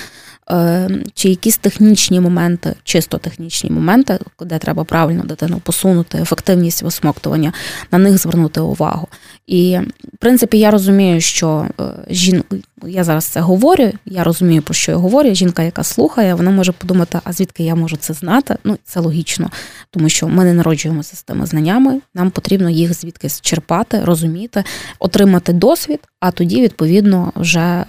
чи 1.14 1.30
якісь 1.30 1.58
технічні 1.58 2.20
моменти, 2.20 2.76
чисто 2.84 3.18
технічні 3.18 3.70
моменти, 3.70 4.20
де 4.42 4.58
треба 4.58 4.84
правильно 4.84 5.24
дитину 5.24 5.60
посунути, 5.60 6.18
ефективність 6.18 6.84
висмоктування, 6.84 7.54
на 7.92 7.98
них 7.98 8.18
звернути 8.18 8.60
увагу. 8.60 9.08
І, 9.48 9.80
в 10.14 10.18
принципі, 10.18 10.60
я 10.60 10.72
розумію, 10.72 11.22
що 11.22 11.68
е, 11.80 11.84
жінка, 12.10 12.56
я 12.84 13.04
зараз 13.04 13.26
це 13.26 13.40
говорю, 13.40 13.92
я 14.06 14.24
розумію, 14.24 14.62
про 14.62 14.74
що 14.74 14.92
я 14.92 14.98
говорю. 14.98 15.36
Жінка, 15.36 15.64
яка 15.64 15.84
слухає, 15.84 16.34
вона 16.34 16.52
може 16.52 16.72
подумати, 16.72 17.20
а 17.24 17.34
звідки 17.34 17.64
я 17.64 17.76
можу 17.76 17.98
це 17.98 18.14
знати? 18.14 18.56
Ну, 18.64 18.78
це 18.84 19.00
логічно, 19.00 19.50
тому 19.92 20.10
що 20.10 20.28
ми 20.28 20.44
не 20.44 20.54
народжуємося 20.54 21.16
з 21.16 21.24
тими 21.24 21.46
знаннями, 21.46 22.02
нам 22.14 22.32
потрібно 22.32 22.70
їх 22.70 22.94
звідкись 22.94 23.42
черпати, 23.42 24.02
розуміти, 24.04 24.64
отримати 25.00 25.54
досвід, 25.54 26.00
а 26.20 26.32
тоді, 26.32 26.62
відповідно, 26.62 27.32
вже 27.36 27.60
е, 27.60 27.86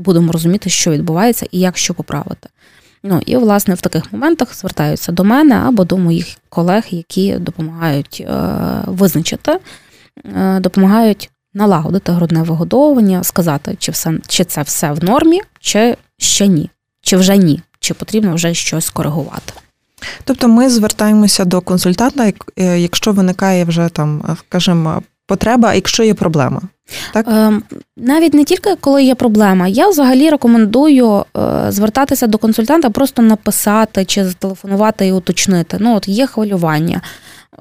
будемо 0.00 0.32
розуміти, 0.32 0.70
що 0.70 0.90
відбувається 0.90 1.46
і 1.50 1.58
як 1.58 1.76
що 1.76 1.94
поправити. 1.94 2.48
Ну 3.02 3.20
і 3.26 3.36
власне 3.36 3.74
в 3.74 3.80
таких 3.80 4.12
моментах 4.12 4.54
звертаються 4.54 5.12
до 5.12 5.24
мене 5.24 5.54
або 5.54 5.84
до 5.84 5.98
моїх 5.98 6.26
колег, 6.48 6.84
які 6.90 7.34
допомагають 7.34 8.26
е, 8.26 8.34
визначити, 8.86 9.58
е, 10.36 10.60
допомагають 10.60 11.30
налагодити 11.54 12.12
грудне 12.12 12.42
вигодовування, 12.42 13.24
сказати, 13.24 13.76
чи 13.78 13.92
все 13.92 14.12
чи 14.26 14.44
це 14.44 14.62
все 14.62 14.92
в 14.92 15.04
нормі, 15.04 15.40
чи 15.60 15.96
ще 16.18 16.46
ні, 16.46 16.70
чи 17.02 17.16
вже 17.16 17.36
ні, 17.36 17.60
чи 17.80 17.94
потрібно 17.94 18.34
вже 18.34 18.54
щось 18.54 18.90
коригувати. 18.90 19.52
Тобто 20.24 20.48
ми 20.48 20.70
звертаємося 20.70 21.44
до 21.44 21.60
консультанта, 21.60 22.32
е, 22.58 22.80
якщо 22.80 23.12
виникає 23.12 23.64
вже 23.64 23.88
там, 23.88 24.36
скажімо, 24.48 25.02
потреба, 25.30 25.74
якщо 25.74 26.02
є 26.02 26.14
проблема. 26.14 26.60
Так? 27.12 27.26
Ем, 27.28 27.62
навіть 27.96 28.34
не 28.34 28.44
тільки 28.44 28.74
коли 28.80 29.04
є 29.04 29.14
проблема. 29.14 29.68
Я 29.68 29.88
взагалі 29.88 30.30
рекомендую 30.30 31.24
е, 31.36 31.72
звертатися 31.72 32.26
до 32.26 32.38
консультанта, 32.38 32.90
просто 32.90 33.22
написати 33.22 34.04
чи 34.04 34.24
зателефонувати 34.24 35.06
і 35.06 35.12
уточнити. 35.12 35.76
Ну, 35.80 35.96
от 35.96 36.08
є 36.08 36.26
хвилювання. 36.26 37.00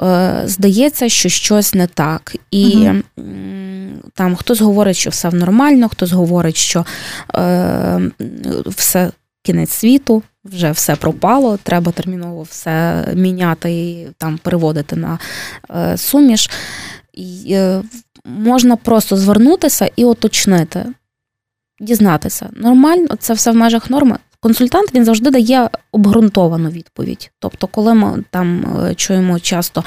Е, 0.01 0.41
здається, 0.45 1.09
що 1.09 1.29
щось 1.29 1.73
не 1.73 1.87
так. 1.87 2.35
І 2.51 2.77
угу. 2.77 3.25
там 4.13 4.35
хтось 4.35 4.61
говорить, 4.61 4.97
що 4.97 5.09
все 5.09 5.31
нормально, 5.31 5.89
хтось 5.89 6.11
говорить, 6.11 6.57
що 6.57 6.85
е, 7.35 8.11
все 8.65 9.11
кінець 9.43 9.71
світу, 9.71 10.23
вже 10.45 10.71
все 10.71 10.95
пропало, 10.95 11.57
треба 11.63 11.91
терміново 11.91 12.43
все 12.43 13.05
міняти 13.15 13.71
і 13.71 14.07
там 14.17 14.37
переводити 14.37 14.95
на 14.95 15.19
е, 15.75 15.97
суміш. 15.97 16.49
Е, 17.49 17.81
можна 18.25 18.75
просто 18.75 19.17
звернутися 19.17 19.89
і 19.95 20.05
уточнити, 20.05 20.85
дізнатися. 21.79 22.49
Нормально, 22.55 23.07
це 23.19 23.33
все 23.33 23.51
в 23.51 23.55
межах 23.55 23.89
норми. 23.89 24.17
Консультант 24.41 24.95
він 24.95 25.05
завжди 25.05 25.31
дає 25.31 25.69
обґрунтовану 25.91 26.69
відповідь. 26.69 27.31
Тобто, 27.39 27.67
коли 27.67 27.93
ми 27.93 28.23
там 28.31 28.65
е, 28.85 28.95
чуємо 28.95 29.39
часто, 29.39 29.83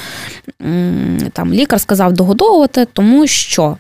там 1.32 1.52
лікар 1.52 1.80
сказав 1.80 2.12
догодовувати, 2.12 2.86
тому 2.92 3.26
що 3.26 3.76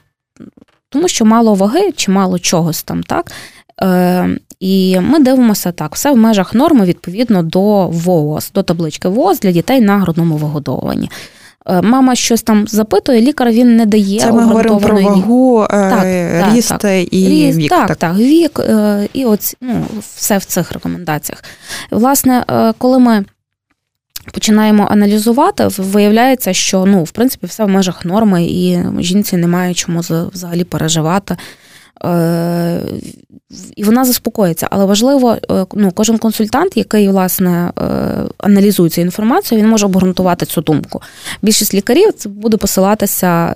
тому 0.88 1.08
що 1.08 1.24
мало 1.24 1.54
ваги 1.54 1.92
чи 1.92 2.10
мало 2.10 2.38
чогось 2.38 2.82
там, 2.82 3.02
так? 3.02 3.32
Е, 3.82 4.38
І 4.60 5.00
ми 5.00 5.18
дивимося 5.18 5.72
так, 5.72 5.94
все 5.94 6.12
в 6.12 6.16
межах 6.16 6.54
норми 6.54 6.84
відповідно 6.84 7.42
до 7.42 7.88
ВООЗ, 7.88 8.50
до 8.54 8.62
таблички 8.62 9.08
ВООЗ 9.08 9.40
для 9.40 9.52
дітей 9.52 9.80
на 9.80 9.98
грудному 9.98 10.36
вигодовуванні. 10.36 11.10
Е, 11.66 11.82
мама 11.82 12.14
щось 12.14 12.42
там 12.42 12.68
запитує, 12.68 13.20
лікар 13.20 13.50
він 13.50 13.76
не 13.76 13.86
дає. 13.86 14.20
Це 14.20 14.32
ми 14.32 14.44
говоримо 14.44 14.80
про 14.80 15.00
вагу, 15.00 15.62
е, 15.62 15.66
так, 15.68 16.04
ріст 16.54 16.68
так, 16.78 17.14
і 17.14 17.28
ріст, 17.28 17.58
вік. 17.58 17.70
Так, 17.70 17.88
так, 17.88 17.96
так, 17.96 18.16
вік 18.16 18.60
і 19.12 19.24
оці, 19.24 19.56
ну, 19.60 19.86
все 20.14 20.38
в 20.38 20.44
цих 20.44 20.72
рекомендаціях. 20.72 21.44
Власне, 21.90 22.44
коли 22.78 22.98
ми 22.98 23.24
починаємо 24.32 24.88
аналізувати, 24.90 25.66
виявляється, 25.78 26.52
що 26.52 26.84
ну, 26.84 27.04
в 27.04 27.10
принципі 27.10 27.46
все 27.46 27.64
в 27.64 27.68
межах 27.68 28.04
норми, 28.04 28.44
і 28.44 28.78
жінці 28.98 29.36
немає 29.36 29.74
чому 29.74 30.00
взагалі 30.32 30.64
переживати. 30.64 31.36
Е, 33.72 33.74
і 33.76 33.84
вона 33.84 34.04
заспокоїться, 34.04 34.68
але 34.70 34.84
важливо, 34.84 35.36
е, 35.50 35.66
ну 35.74 35.90
кожен 35.90 36.18
консультант, 36.18 36.76
який 36.76 37.08
власне 37.08 37.72
е, 37.78 37.82
аналізує 38.38 38.90
цю 38.90 39.00
інформацію, 39.00 39.60
він 39.60 39.68
може 39.68 39.86
обґрунтувати 39.86 40.46
цю 40.46 40.60
думку. 40.60 41.02
Більшість 41.42 41.74
лікарів 41.74 42.12
це 42.12 42.28
буде 42.28 42.56
посилатися 42.56 43.54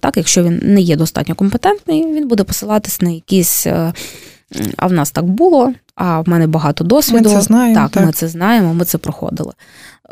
так, 0.00 0.16
якщо 0.16 0.42
він 0.42 0.60
не 0.62 0.80
є 0.80 0.96
достатньо 0.96 1.34
компетентний, 1.34 2.06
він 2.14 2.28
буде 2.28 2.44
посилатися 2.44 2.98
на 3.04 3.10
якісь. 3.10 3.66
А 4.76 4.86
в 4.86 4.92
нас 4.92 5.10
так 5.10 5.24
було, 5.24 5.72
а 5.94 6.20
в 6.20 6.28
мене 6.28 6.46
багато 6.46 6.84
досвіду. 6.84 7.28
Ми 7.28 7.36
це 7.36 7.42
знаємо, 7.42 7.80
так, 7.80 7.90
так, 7.90 8.06
ми 8.06 8.12
це 8.12 8.28
знаємо, 8.28 8.74
ми 8.74 8.84
це 8.84 8.98
проходили. 8.98 9.52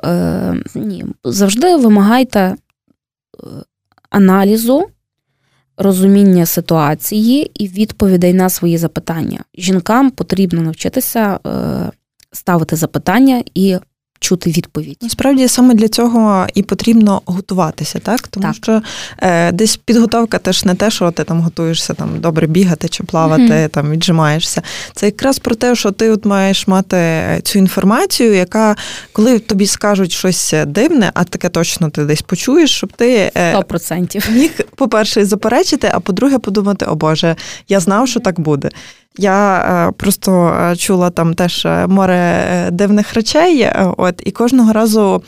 Е, 0.05 0.55
Ні, 0.75 1.05
завжди 1.25 1.77
вимагайте 1.77 2.57
аналізу 4.11 4.87
розуміння 5.77 6.47
ситуації 6.47 7.51
і 7.55 7.69
відповідей 7.69 8.35
на 8.35 8.49
свої 8.49 8.79
запитання. 8.79 9.45
Жінкам 9.59 10.11
потрібно 10.11 10.63
навчитися 10.63 11.39
е, 11.47 11.51
ставити 12.33 12.77
запитання 12.77 13.43
і 13.55 13.77
чути 14.25 14.51
відповідь. 14.51 14.97
Насправді 15.03 15.49
саме 15.49 15.75
для 15.75 15.89
цього 15.89 16.47
і 16.55 16.63
потрібно 16.63 17.23
готуватися, 17.27 17.99
так 17.99 18.29
тому 18.29 18.47
так. 18.47 18.55
що 18.55 18.83
е, 19.19 19.53
десь 19.53 19.77
підготовка 19.77 20.39
теж 20.39 20.65
не 20.65 20.75
те, 20.75 20.91
що 20.91 21.11
ти 21.11 21.25
там 21.25 21.41
готуєшся 21.41 21.95
там 21.95 22.21
добре 22.21 22.47
бігати 22.47 22.89
чи 22.89 23.05
плавати, 23.05 23.43
mm-hmm. 23.43 23.69
там 23.69 23.91
віджимаєшся. 23.91 24.63
Це 24.95 25.07
якраз 25.07 25.39
про 25.39 25.55
те, 25.55 25.75
що 25.75 25.91
ти 25.91 26.11
от 26.11 26.25
маєш 26.25 26.69
мати 26.69 26.99
цю 27.43 27.59
інформацію, 27.59 28.35
яка 28.35 28.77
коли 29.13 29.39
тобі 29.39 29.67
скажуть 29.67 30.13
щось 30.13 30.55
дивне, 30.67 31.11
а 31.15 31.25
таке 31.25 31.49
точно 31.49 31.91
ти 31.91 32.05
десь 32.05 32.23
почуєш, 32.23 32.71
щоб 32.71 32.93
ти 32.93 33.33
е, 33.35 33.57
100%. 33.57 34.31
міг, 34.31 34.51
по-перше, 34.77 35.25
заперечити, 35.25 35.91
а 35.93 36.01
по-друге, 36.01 36.39
подумати, 36.39 36.85
о 36.85 36.95
Боже, 36.95 37.37
я 37.69 37.81
знав, 37.81 38.09
що 38.09 38.21
так 38.21 38.41
буде. 38.41 38.71
Я 39.19 39.57
е, 39.89 39.93
просто 39.93 40.49
е, 40.49 40.77
чула 40.77 41.11
там 41.11 41.35
теж 41.35 41.65
е, 41.65 41.87
море 41.87 42.69
дивних 42.73 43.15
речей, 43.15 43.71
от 43.97 44.23
і 44.27 44.31
кожного 44.31 44.73
разу 44.73 45.23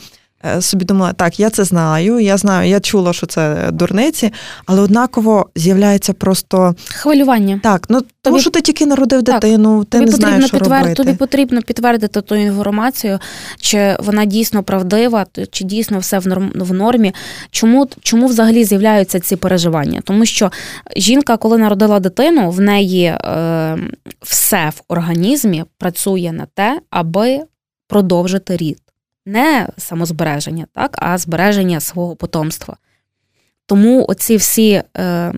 собі 0.59 0.85
думала, 0.85 1.13
так, 1.13 1.39
я 1.39 1.49
це 1.49 1.63
знаю, 1.63 2.19
я 2.19 2.37
знаю, 2.37 2.69
я 2.69 2.79
чула, 2.79 3.13
що 3.13 3.25
це 3.25 3.69
дурниці, 3.71 4.31
але 4.65 4.81
однаково 4.81 5.49
з'являється 5.55 6.13
просто 6.13 6.75
хвилювання. 6.89 7.59
Так, 7.63 7.85
ну 7.89 7.99
тобі... 7.99 8.11
тому 8.21 8.39
що 8.39 8.49
ти 8.49 8.61
тільки 8.61 8.85
народив 8.85 9.23
так. 9.23 9.41
дитину, 9.41 9.83
ти 9.83 9.97
тобі 9.97 10.11
не 10.11 10.17
знаєш, 10.17 10.45
що 10.45 10.57
підтвер... 10.57 10.79
робити. 10.81 11.03
Тобі 11.03 11.17
потрібно 11.17 11.61
підтвердити 11.61 12.21
ту 12.21 12.35
інформацію, 12.35 13.19
чи 13.59 13.97
вона 13.99 14.25
дійсно 14.25 14.63
правдива, 14.63 15.25
чи 15.51 15.63
дійсно 15.63 15.99
все 15.99 16.19
в 16.55 16.73
нормі. 16.73 17.13
Чому 17.51 17.87
чому 18.01 18.27
взагалі 18.27 18.63
з'являються 18.63 19.19
ці 19.19 19.35
переживання? 19.35 20.01
Тому 20.03 20.25
що 20.25 20.51
жінка, 20.97 21.37
коли 21.37 21.57
народила 21.57 21.99
дитину, 21.99 22.51
в 22.51 22.61
неї 22.61 23.03
е, 23.03 23.77
все 24.21 24.71
в 24.75 24.81
організмі 24.87 25.65
працює 25.77 26.31
на 26.31 26.47
те, 26.55 26.79
аби 26.89 27.39
продовжити 27.87 28.57
рід 28.57 28.77
не 29.27 29.67
самозбереження, 29.77 30.67
так, 30.73 30.95
а 31.01 31.17
збереження 31.17 31.79
свого 31.79 32.15
потомства. 32.15 32.77
Тому 33.65 34.05
оці 34.07 34.37
всі 34.37 34.83
е, 34.97 35.33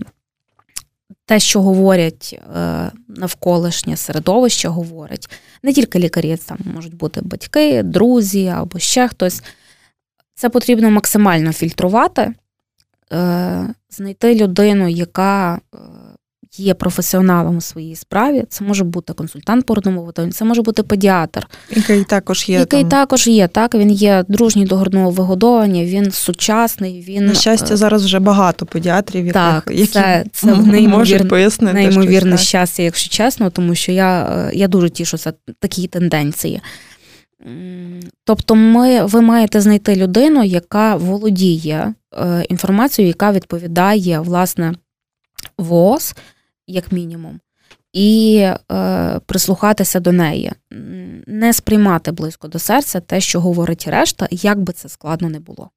те, 1.26 1.40
що 1.40 1.62
говорять 1.62 2.40
е, 2.56 2.90
навколишнє 3.08 3.96
середовище, 3.96 4.68
говорять 4.68 5.30
не 5.62 5.72
тільки 5.72 5.98
лікарі, 5.98 6.36
там 6.36 6.58
можуть 6.74 6.94
бути 6.94 7.20
батьки, 7.22 7.82
друзі 7.82 8.46
або 8.46 8.78
ще 8.78 9.08
хтось. 9.08 9.42
Це 10.34 10.48
потрібно 10.48 10.90
максимально 10.90 11.52
фільтрувати, 11.52 12.34
е, 13.12 13.74
знайти 13.90 14.34
людину, 14.34 14.88
яка 14.88 15.54
е, 15.54 15.78
є 16.56 16.74
професіоналом 16.74 17.56
у 17.56 17.60
своїй 17.60 17.96
справі. 17.96 18.44
Це 18.48 18.64
може 18.64 18.84
бути 18.84 19.12
консультант 19.12 19.66
по 19.66 19.72
грудному 19.72 20.00
вигодовуванню, 20.00 20.32
це 20.32 20.44
може 20.44 20.62
бути 20.62 20.82
педіатр, 20.82 21.46
який 21.70 22.04
також 22.04 22.48
є. 22.48 22.58
Який 22.58 22.80
там. 22.80 22.90
також 22.90 23.26
є, 23.26 23.48
так 23.48 23.74
він 23.74 23.90
є 23.90 24.24
дружній 24.28 24.64
до 24.64 24.76
грудного 24.76 25.10
вигодовування, 25.10 25.84
він 25.84 26.10
сучасний. 26.10 27.00
Він 27.00 27.26
на 27.26 27.34
щастя, 27.34 27.74
е, 27.74 27.76
зараз 27.76 28.04
вже 28.04 28.18
багато 28.18 28.66
педіатрів, 28.66 29.32
так, 29.32 29.70
які 29.70 29.86
це, 29.86 30.24
це 30.32 30.56
неймовір, 30.56 31.28
пояснити 31.28 31.74
неймовірне 31.74 32.38
щастя, 32.38 32.82
якщо 32.82 33.10
чесно, 33.10 33.50
тому 33.50 33.74
що 33.74 33.92
я, 33.92 34.22
е, 34.22 34.50
я 34.54 34.68
дуже 34.68 34.90
тішуся 34.90 35.32
такі 35.60 35.86
тенденції. 35.86 36.60
Тобто, 38.24 38.54
ми, 38.54 39.04
ви 39.04 39.20
маєте 39.20 39.60
знайти 39.60 39.96
людину, 39.96 40.44
яка 40.44 40.96
володіє 40.96 41.94
е, 42.14 42.44
інформацією, 42.48 43.08
яка 43.08 43.32
відповідає 43.32 44.20
власне 44.20 44.74
ВОЗ, 45.58 46.14
як 46.66 46.92
мінімум, 46.92 47.40
і 47.92 48.36
е, 48.72 49.20
прислухатися 49.26 50.00
до 50.00 50.12
неї, 50.12 50.52
не 51.26 51.52
сприймати 51.52 52.12
близько 52.12 52.48
до 52.48 52.58
серця 52.58 53.00
те, 53.00 53.20
що 53.20 53.40
говорить 53.40 53.88
решта, 53.88 54.28
як 54.30 54.60
би 54.60 54.72
це 54.72 54.88
складно 54.88 55.28
не 55.28 55.40
було. 55.40 55.70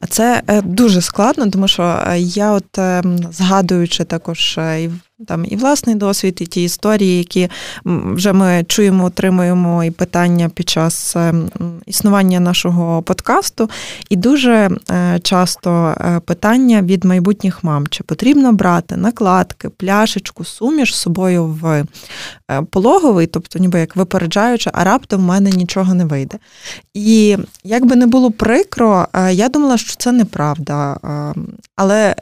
А 0.00 0.06
це 0.06 0.42
е, 0.46 0.62
дуже 0.62 1.00
складно, 1.00 1.50
тому 1.50 1.68
що 1.68 1.82
е, 1.82 2.18
я, 2.18 2.52
от 2.52 2.78
ем, 2.78 3.18
згадуючи 3.32 4.04
також 4.04 4.58
е, 4.58 4.90
там 5.26 5.44
і 5.48 5.56
власний 5.56 5.94
досвід, 5.94 6.38
і 6.40 6.46
ті 6.46 6.62
історії, 6.62 7.18
які 7.18 7.48
вже 7.84 8.32
ми 8.32 8.64
чуємо, 8.68 9.04
отримуємо 9.04 9.84
і 9.84 9.90
питання 9.90 10.48
під 10.48 10.68
час 10.68 11.16
ем, 11.16 11.50
існування 11.86 12.40
нашого 12.40 13.02
подкасту. 13.02 13.70
І 14.10 14.16
дуже 14.16 14.70
е, 14.90 15.20
часто 15.22 15.94
е, 16.00 16.20
питання 16.20 16.82
від 16.82 17.04
майбутніх 17.04 17.64
мам: 17.64 17.86
чи 17.86 18.02
потрібно 18.04 18.52
брати 18.52 18.96
накладки, 18.96 19.68
пляшечку, 19.68 20.44
суміш 20.44 20.94
з 20.94 20.98
собою 20.98 21.46
в 21.46 21.84
е, 22.50 22.62
пологовий, 22.70 23.26
тобто, 23.26 23.58
ніби 23.58 23.80
як 23.80 23.96
випереджаючи, 23.96 24.70
а 24.72 24.84
раптом 24.84 25.20
в 25.20 25.24
мене 25.24 25.50
нічого 25.50 25.94
не 25.94 26.04
вийде. 26.04 26.38
І 26.94 27.36
як 27.64 27.86
би 27.86 27.96
не 27.96 28.06
було 28.06 28.30
прикро, 28.30 29.08
я 29.30 29.48
думала, 29.48 29.78
що 29.78 29.96
це 29.96 30.12
неправда. 30.12 30.96
Але 31.76 32.14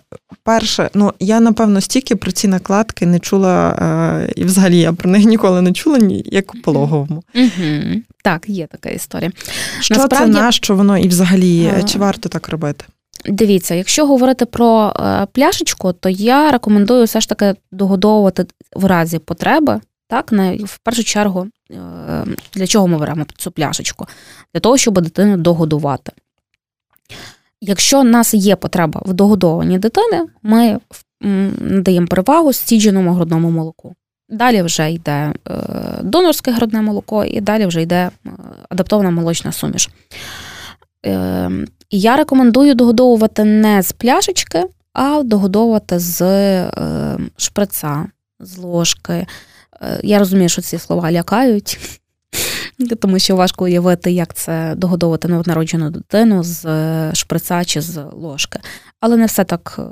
перше, 0.42 0.90
ну 0.94 1.12
я 1.20 1.40
напевно 1.40 1.80
стільки 1.80 2.16
про 2.16 2.32
ці 2.32 2.48
накладки 2.48 3.06
не 3.06 3.18
чула, 3.18 3.70
е, 3.70 4.32
і 4.36 4.44
взагалі 4.44 4.78
я 4.78 4.92
про 4.92 5.10
них 5.10 5.24
ніколи 5.24 5.62
не 5.62 5.72
чула, 5.72 5.98
ні 5.98 6.24
як 6.26 6.54
у 6.54 6.58
пологовому. 6.58 7.22
Угу. 7.34 8.02
Так, 8.24 8.48
є 8.48 8.66
така 8.66 8.88
історія. 8.88 9.32
Що 9.80 9.94
Насправді, 9.94 10.32
це 10.32 10.40
на 10.40 10.52
що 10.52 10.76
воно 10.76 10.98
і 10.98 11.08
взагалі 11.08 11.72
а... 11.78 11.82
чи 11.82 11.98
варто 11.98 12.28
так 12.28 12.48
робити? 12.48 12.84
Дивіться, 13.26 13.74
якщо 13.74 14.06
говорити 14.06 14.46
про 14.46 14.96
е, 15.00 15.26
пляшечку, 15.32 15.92
то 15.92 16.08
я 16.08 16.50
рекомендую 16.50 17.04
все 17.04 17.20
ж 17.20 17.28
таки 17.28 17.54
догодовувати 17.72 18.46
в 18.76 18.84
разі 18.84 19.18
потреби. 19.18 19.80
Так, 20.08 20.32
на 20.32 20.54
в 20.56 20.78
першу 20.78 21.04
чергу, 21.04 21.46
е, 21.70 21.76
для 22.54 22.66
чого 22.66 22.88
ми 22.88 22.98
беремо 22.98 23.26
цю 23.36 23.50
пляшечку? 23.50 24.06
Для 24.54 24.60
того, 24.60 24.76
щоб 24.76 25.00
дитину 25.00 25.36
догодувати. 25.36 26.12
Якщо 27.64 28.00
в 28.00 28.04
нас 28.04 28.34
є 28.34 28.56
потреба 28.56 29.02
в 29.04 29.12
догодованні 29.12 29.78
дитини, 29.78 30.26
ми 30.42 30.78
надаємо 31.60 32.06
перевагу 32.06 32.52
стідженому 32.52 33.12
грудному 33.12 33.50
молоку. 33.50 33.94
Далі 34.28 34.62
вже 34.62 34.92
йде 34.92 35.32
е, 35.48 35.54
донорське 36.02 36.50
грудне 36.50 36.82
молоко, 36.82 37.24
і 37.24 37.40
далі 37.40 37.66
вже 37.66 37.82
йде 37.82 38.10
е, 38.26 38.30
адаптована 38.68 39.10
молочна 39.10 39.52
суміш. 39.52 39.88
Е, 41.06 41.50
я 41.90 42.16
рекомендую 42.16 42.74
догодовувати 42.74 43.44
не 43.44 43.82
з 43.82 43.92
пляшечки, 43.92 44.64
а 44.92 45.22
догодовувати 45.22 45.98
з 45.98 46.20
шприца, 47.36 48.06
з 48.40 48.58
ложки. 48.58 49.26
Я 50.02 50.18
розумію, 50.18 50.48
що 50.48 50.62
ці 50.62 50.78
слова 50.78 51.12
лякають, 51.12 52.00
тому 52.88 53.18
що 53.18 53.36
важко 53.36 53.64
уявити, 53.64 54.12
як 54.12 54.34
це 54.34 54.74
догодовувати 54.76 55.28
новонароджену 55.28 55.90
дитину 55.90 56.42
з 56.42 56.64
шприца 57.14 57.64
чи 57.64 57.80
з 57.80 58.04
ложки 58.12 58.58
але 59.02 59.16
не 59.16 59.26
все 59.26 59.44
так 59.44 59.76
е, 59.78 59.82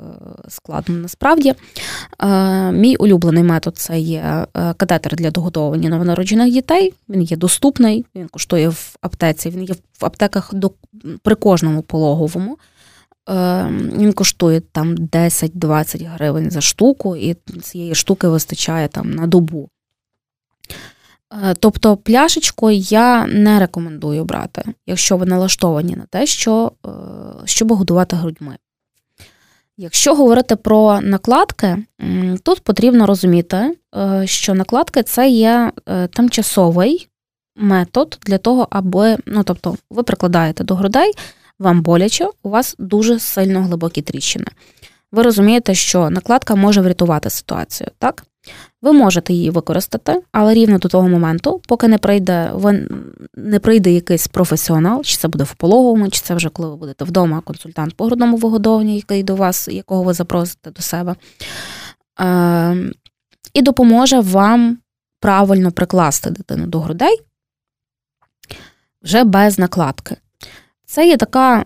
складно 0.49 0.95
насправді. 0.95 1.53
Е, 2.23 2.71
мій 2.71 2.95
улюблений 2.95 3.43
метод 3.43 3.77
це 3.77 3.99
є 3.99 4.45
е, 4.57 4.73
катетер 4.73 5.15
для 5.15 5.31
догодовування 5.31 5.89
новонароджених 5.89 6.53
дітей. 6.53 6.93
Він 7.09 7.21
є 7.21 7.37
доступний, 7.37 8.05
він 8.15 8.27
коштує 8.27 8.69
в 8.69 8.95
аптеці, 9.01 9.49
він 9.49 9.63
є 9.63 9.75
в 9.99 10.05
аптеках 10.05 10.53
до, 10.53 10.71
при 11.23 11.35
кожному 11.35 11.81
пологовому. 11.81 12.57
Він 13.97 14.13
коштує 14.13 14.59
там 14.59 14.95
10-20 14.95 16.13
гривень 16.13 16.51
за 16.51 16.61
штуку, 16.61 17.15
і 17.15 17.35
цієї 17.61 17.95
штуки 17.95 18.27
вистачає 18.27 18.87
там 18.87 19.11
на 19.11 19.27
добу. 19.27 19.69
Е, 21.31 21.55
тобто 21.59 21.97
пляшечку 21.97 22.71
я 22.71 23.27
не 23.27 23.59
рекомендую 23.59 24.23
брати, 24.23 24.63
якщо 24.87 25.17
ви 25.17 25.25
налаштовані 25.25 25.95
на 25.95 26.05
те, 26.09 26.25
що, 26.25 26.71
е, 26.85 26.89
щоб 27.45 27.73
годувати 27.73 28.15
грудьми. 28.15 28.57
Якщо 29.77 30.15
говорити 30.15 30.55
про 30.55 31.01
накладки, 31.01 31.77
тут 32.43 32.59
потрібно 32.59 33.05
розуміти, 33.05 33.77
е, 33.95 34.23
що 34.27 34.53
накладки 34.53 35.03
це 35.03 35.29
є 35.29 35.71
тимчасовий 36.13 37.07
метод 37.55 38.17
для 38.25 38.37
того, 38.37 38.67
аби, 38.69 39.17
ну 39.25 39.43
тобто, 39.43 39.77
ви 39.89 40.03
прикладаєте 40.03 40.63
до 40.63 40.75
грудей, 40.75 41.11
вам 41.59 41.81
боляче, 41.81 42.27
у 42.43 42.49
вас 42.49 42.75
дуже 42.79 43.19
сильно 43.19 43.61
глибокі 43.61 44.01
тріщини. 44.01 44.45
Ви 45.11 45.23
розумієте, 45.23 45.75
що 45.75 46.09
накладка 46.09 46.55
може 46.55 46.81
врятувати 46.81 47.29
ситуацію, 47.29 47.89
так? 47.99 48.23
Ви 48.81 48.91
можете 48.91 49.33
її 49.33 49.49
використати, 49.49 50.21
але 50.31 50.53
рівно 50.53 50.77
до 50.77 50.87
того 50.87 51.09
моменту, 51.09 51.61
поки 51.67 51.87
не 51.87 51.97
прийде 51.97 52.51
не 53.35 53.59
прийде 53.59 53.91
якийсь 53.91 54.27
професіонал, 54.27 55.03
чи 55.03 55.17
це 55.17 55.27
буде 55.27 55.43
в 55.43 55.53
пологовому, 55.53 56.09
чи 56.09 56.21
це 56.21 56.35
вже 56.35 56.49
коли 56.49 56.69
ви 56.69 56.75
будете 56.75 57.05
вдома, 57.05 57.41
консультант 57.41 57.95
по 57.95 58.05
грудному 58.05 58.37
вигодовуванню, 58.37 58.95
який 58.95 59.23
до 59.23 59.35
вас, 59.35 59.67
якого 59.67 60.03
ви 60.03 60.13
запросите 60.13 60.71
до 60.71 60.81
себе, 60.81 61.15
е, 62.21 62.77
і 63.53 63.61
допоможе 63.61 64.19
вам 64.19 64.77
правильно 65.19 65.71
прикласти 65.71 66.29
дитину 66.29 66.67
до 66.67 66.79
грудей 66.79 67.21
вже 69.03 69.23
без 69.23 69.59
накладки. 69.59 70.15
Це 70.85 71.07
є 71.07 71.17
така, 71.17 71.65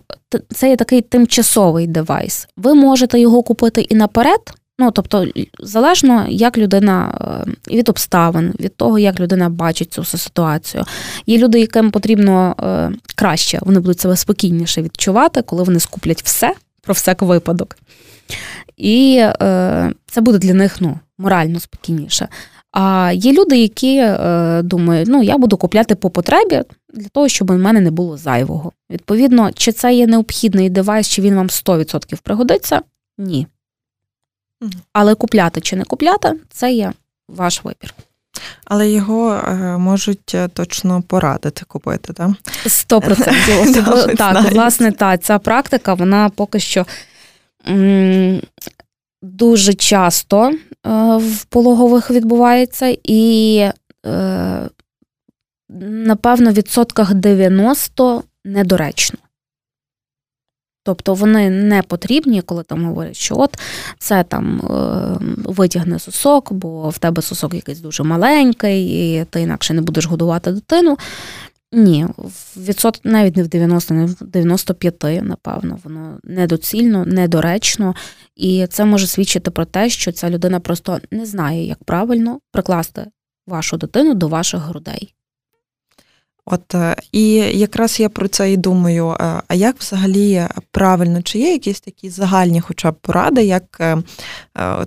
це 0.53 0.69
є 0.69 0.75
такий 0.75 1.01
тимчасовий 1.01 1.87
девайс. 1.87 2.47
Ви 2.57 2.73
можете 2.73 3.19
його 3.19 3.43
купити 3.43 3.81
і 3.81 3.95
наперед. 3.95 4.41
Ну, 4.79 4.91
тобто, 4.91 5.27
залежно, 5.59 6.25
як 6.29 6.57
людина 6.57 7.17
е, 7.69 7.73
від 7.75 7.89
обставин, 7.89 8.53
від 8.59 8.75
того, 8.75 8.99
як 8.99 9.19
людина 9.19 9.49
бачить 9.49 9.93
цю 9.93 10.03
ситуацію. 10.03 10.83
Є 11.25 11.37
люди, 11.37 11.59
яким 11.59 11.91
потрібно 11.91 12.55
е, 12.63 12.91
краще, 13.15 13.59
вони 13.61 13.79
будуть 13.79 13.99
себе 13.99 14.15
спокійніше 14.15 14.81
відчувати, 14.81 15.41
коли 15.41 15.63
вони 15.63 15.79
скуплять 15.79 16.23
все 16.23 16.53
про 16.81 16.93
всяк 16.93 17.21
випадок. 17.21 17.77
І 18.77 19.17
е, 19.21 19.93
це 20.07 20.21
буде 20.21 20.37
для 20.37 20.53
них 20.53 20.81
ну, 20.81 20.99
морально 21.17 21.59
спокійніше. 21.59 22.27
А 22.71 23.11
є 23.15 23.33
люди, 23.33 23.57
які 23.57 23.97
е, 23.97 24.61
думають, 24.63 25.07
ну 25.07 25.23
я 25.23 25.37
буду 25.37 25.57
купляти 25.57 25.95
по 25.95 26.09
потребі 26.09 26.61
для 26.93 27.07
того, 27.07 27.27
щоб 27.27 27.51
у 27.51 27.53
мене 27.53 27.81
не 27.81 27.91
було 27.91 28.17
зайвого. 28.17 28.71
Відповідно, 28.91 29.51
чи 29.51 29.71
це 29.71 29.93
є 29.93 30.07
необхідний 30.07 30.69
девайс, 30.69 31.09
чи 31.09 31.21
він 31.21 31.35
вам 31.35 31.47
100% 31.47 32.21
пригодиться? 32.23 32.81
Ні. 33.17 33.47
Але 34.93 35.15
купляти 35.15 35.61
чи 35.61 35.75
не 35.75 35.83
купляти 35.83 36.33
це 36.51 36.71
є 36.71 36.93
ваш 37.29 37.63
вибір. 37.63 37.93
Але 38.65 38.89
його 38.89 39.33
е, 39.33 39.77
можуть 39.77 40.35
е, 40.35 40.47
точно 40.47 41.01
порадити 41.01 41.65
купити, 41.65 42.13
так? 42.13 42.29
Сто 42.67 43.01
процентів. 43.01 44.15
Так, 44.17 44.51
власне, 44.51 44.91
та 44.91 45.17
ця 45.17 45.39
практика, 45.39 45.93
вона 45.93 46.29
поки 46.29 46.59
що 46.59 46.85
дуже 49.21 49.73
часто 49.73 50.49
е, 50.51 50.57
в 51.17 51.45
пологових 51.45 52.11
відбувається, 52.11 52.97
і, 53.03 53.65
напевно, 55.79 56.51
в 56.51 56.53
відсотках 56.53 57.13
90 57.13 58.23
недоречно. 58.45 59.19
Тобто 60.85 61.13
вони 61.13 61.49
не 61.49 61.81
потрібні, 61.81 62.41
коли 62.41 62.63
там 62.63 62.85
говорять, 62.85 63.15
що 63.15 63.35
от 63.37 63.57
це 63.99 64.23
там 64.23 64.59
е, 64.59 65.17
витягне 65.45 65.99
сосок, 65.99 66.53
бо 66.53 66.89
в 66.89 66.97
тебе 66.97 67.21
сосок 67.21 67.53
якийсь 67.53 67.79
дуже 67.79 68.03
маленький, 68.03 68.85
і 68.85 69.25
ти 69.25 69.41
інакше 69.41 69.73
не 69.73 69.81
будеш 69.81 70.05
годувати 70.05 70.51
дитину. 70.51 70.97
Ні, 71.71 72.07
відсот 72.57 73.01
навіть 73.03 73.37
не 73.37 73.43
в 73.43 73.47
90, 73.47 73.93
не 73.93 74.05
в 74.05 74.15
95, 74.21 75.23
напевно, 75.23 75.79
воно 75.83 76.19
недоцільно, 76.23 77.05
недоречно, 77.05 77.95
і 78.35 78.67
це 78.67 78.85
може 78.85 79.07
свідчити 79.07 79.51
про 79.51 79.65
те, 79.65 79.89
що 79.89 80.11
ця 80.11 80.29
людина 80.29 80.59
просто 80.59 80.99
не 81.11 81.25
знає, 81.25 81.67
як 81.67 81.83
правильно 81.83 82.39
прикласти 82.51 83.05
вашу 83.47 83.77
дитину 83.77 84.13
до 84.13 84.27
ваших 84.27 84.61
грудей. 84.61 85.13
От 86.45 86.75
е, 86.75 86.95
і 87.11 87.33
якраз 87.35 87.99
я 87.99 88.09
про 88.09 88.27
це 88.27 88.51
і 88.51 88.57
думаю. 88.57 89.09
Е, 89.09 89.41
а 89.47 89.53
як 89.53 89.75
взагалі 89.79 90.47
правильно, 90.71 91.21
чи 91.21 91.39
є 91.39 91.51
якісь 91.51 91.79
такі 91.79 92.09
загальні, 92.09 92.61
хоча 92.61 92.91
б 92.91 92.95
поради, 93.01 93.43
як 93.43 93.77
е, 93.79 93.97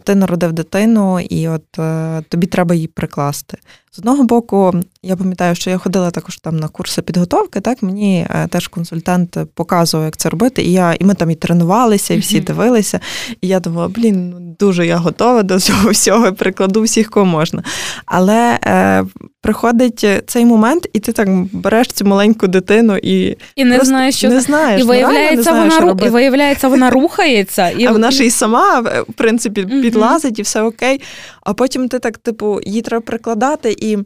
ти 0.05 0.15
народив 0.15 0.53
дитину, 0.53 1.21
і 1.21 1.49
от 1.49 1.71
тобі 2.29 2.47
треба 2.47 2.75
її 2.75 2.87
прикласти? 2.87 3.59
З 3.93 3.99
одного 3.99 4.25
боку, 4.25 4.75
я 5.03 5.17
пам'ятаю, 5.17 5.55
що 5.55 5.71
я 5.71 5.79
ходила 5.79 6.11
також 6.11 6.37
там 6.37 6.57
на 6.57 6.69
курси 6.69 7.03
підготовки. 7.03 7.61
Так 7.61 7.83
мені 7.83 8.27
теж 8.51 8.69
консультант 8.69 9.37
показував, 9.55 10.07
як 10.07 10.17
це 10.17 10.29
робити. 10.29 10.63
І 10.63 10.73
я 10.73 10.95
і 11.01 11.05
ми 11.05 11.15
там 11.15 11.31
і 11.31 11.35
тренувалися, 11.35 12.15
і 12.15 12.19
всі 12.19 12.41
дивилися. 12.41 13.01
І 13.41 13.49
я 13.49 13.61
думала, 13.61 13.89
блін, 13.89 14.31
ну 14.31 14.57
дуже 14.59 14.87
я 14.87 14.97
готова 14.97 15.43
до 15.43 15.61
цього 15.61 15.91
всього, 15.91 16.33
прикладу 16.33 16.83
всіх, 16.83 17.11
кого 17.11 17.27
можна. 17.27 17.63
Але 18.07 18.59
е, 18.65 19.05
приходить 19.43 20.07
цей 20.27 20.45
момент, 20.45 20.89
і 20.93 21.01
ти 21.01 21.13
так 21.13 21.29
береш 21.53 21.87
цю 21.87 22.05
маленьку 22.05 22.47
дитину 22.47 22.97
і 23.03 23.37
і 23.57 23.65
не 23.65 23.81
знаєш, 23.81 24.17
що 24.17 24.29
не 24.29 24.41
знаєш, 24.41 24.83
і 24.83 24.85
виявляється, 24.85 25.53
не 25.53 25.59
вона 25.59 25.71
що 25.71 26.07
і 26.07 26.09
виявляється, 26.09 26.69
вона 26.69 26.91
рухається, 27.01 27.71
і 27.71 27.87
а 27.87 27.93
вона 27.93 28.11
ж 28.11 28.25
і 28.25 28.31
сама 28.31 28.81
в 28.81 29.13
принципі 29.17 29.65
підлазить, 29.65 30.39
і 30.39 30.43
все 30.43 30.63
окей. 30.63 31.01
А 31.41 31.55
потім 31.55 31.89
ти 31.89 31.99
так, 31.99 32.19
типу, 32.19 32.61
її 32.65 32.83
треба 32.83 33.01
прикладати 33.01 33.77
і. 33.83 33.99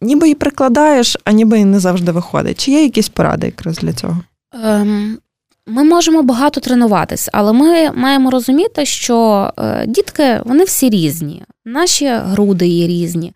Ніби 0.00 0.30
і 0.30 0.34
прикладаєш, 0.34 1.16
а 1.24 1.32
ніби 1.32 1.58
і 1.58 1.64
не 1.64 1.80
завжди 1.80 2.12
виходить. 2.12 2.60
Чи 2.60 2.70
є 2.70 2.82
якісь 2.82 3.08
поради 3.08 3.46
якраз 3.46 3.78
для 3.78 3.92
цього? 3.92 4.20
Ем, 4.64 5.18
Ми 5.66 5.84
можемо 5.84 6.22
багато 6.22 6.60
тренуватись, 6.60 7.28
але 7.32 7.52
ми 7.52 7.90
маємо 7.92 8.30
розуміти, 8.30 8.86
що 8.86 9.50
е, 9.58 9.84
дітки 9.86 10.40
вони 10.44 10.64
всі 10.64 10.90
різні. 10.90 11.42
Наші 11.64 12.08
груди 12.08 12.66
є 12.66 12.86
різні. 12.86 13.32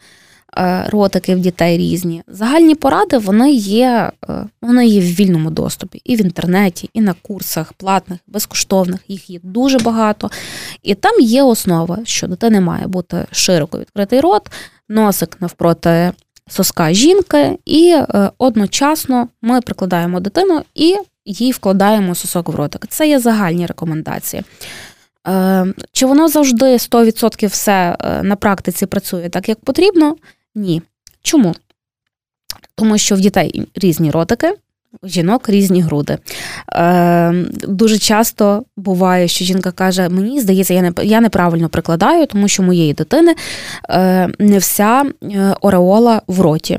Е, 0.59 0.85
ротики 0.89 1.35
в 1.35 1.41
дітей 1.41 1.79
різні. 1.79 2.23
Загальні 2.29 2.75
поради 2.75 3.19
вони 3.19 3.53
є 3.53 4.13
е, 4.29 4.47
вони 4.63 4.87
є 4.87 5.01
в 5.01 5.05
вільному 5.05 5.51
доступі 5.51 6.01
і 6.05 6.17
в 6.17 6.21
інтернеті, 6.21 6.91
і 6.95 7.01
на 7.01 7.15
курсах 7.23 7.73
платних, 7.73 8.19
безкоштовних. 8.27 9.01
Їх 9.09 9.31
є 9.31 9.41
дуже 9.43 9.79
багато. 9.79 10.31
І 10.83 10.95
там 10.95 11.21
є 11.21 11.43
основа, 11.43 11.99
що 12.05 12.27
дитини 12.27 12.61
має 12.61 12.87
бути 12.87 13.27
широко 13.31 13.79
відкритий 13.79 14.21
рот, 14.21 14.51
носик 14.89 15.37
навпроти 15.41 16.13
соска 16.49 16.93
жінки, 16.93 17.59
і 17.65 17.89
е, 17.91 18.31
одночасно 18.39 19.29
ми 19.43 19.61
прикладаємо 19.61 20.21
дитину 20.21 20.63
і 20.75 20.97
їй 21.25 21.53
вкладаємо 21.53 22.15
сосок 22.15 22.49
в 22.49 22.55
ротик. 22.55 22.87
Це 22.89 23.09
є 23.09 23.19
загальні 23.19 23.67
рекомендації. 23.67 24.43
Чи 25.93 26.07
воно 26.07 26.29
завжди 26.29 26.67
100% 26.67 27.49
все 27.49 27.97
на 28.23 28.37
практиці 28.37 28.87
працює 28.87 29.29
так, 29.29 29.49
як 29.49 29.61
потрібно? 29.61 30.17
Ні. 30.55 30.83
Чому? 31.23 31.55
Тому 32.75 32.99
що 32.99 33.15
в 33.15 33.21
дітей 33.21 33.69
різні 33.75 34.11
ротики, 34.11 34.55
жінок 35.05 35.49
різні 35.49 35.81
груди. 35.81 36.19
Е, 36.73 37.33
Дуже 37.69 37.99
часто 37.99 38.65
буває, 38.77 39.29
що 39.29 39.45
жінка 39.45 39.73
каже: 39.73 40.09
Мені 40.09 40.41
здається, 40.41 40.75
я 40.75 40.83
не 40.83 40.93
я 41.03 41.21
неправильно 41.21 41.69
прикладаю, 41.69 42.27
тому 42.27 42.49
що 42.49 42.63
моєї 42.63 42.93
дитини 42.93 43.35
е, 43.91 44.29
не 44.39 44.59
вся 44.59 45.05
е, 45.23 45.55
ореола 45.61 46.23
в 46.27 46.41
роті. 46.41 46.79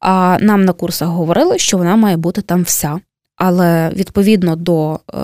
А 0.00 0.38
нам 0.40 0.64
на 0.64 0.72
курсах 0.72 1.08
говорили, 1.08 1.58
що 1.58 1.78
вона 1.78 1.96
має 1.96 2.16
бути 2.16 2.42
там 2.42 2.62
вся. 2.62 3.00
Але 3.36 3.90
відповідно 3.96 4.56
до 4.56 5.00
е, 5.14 5.18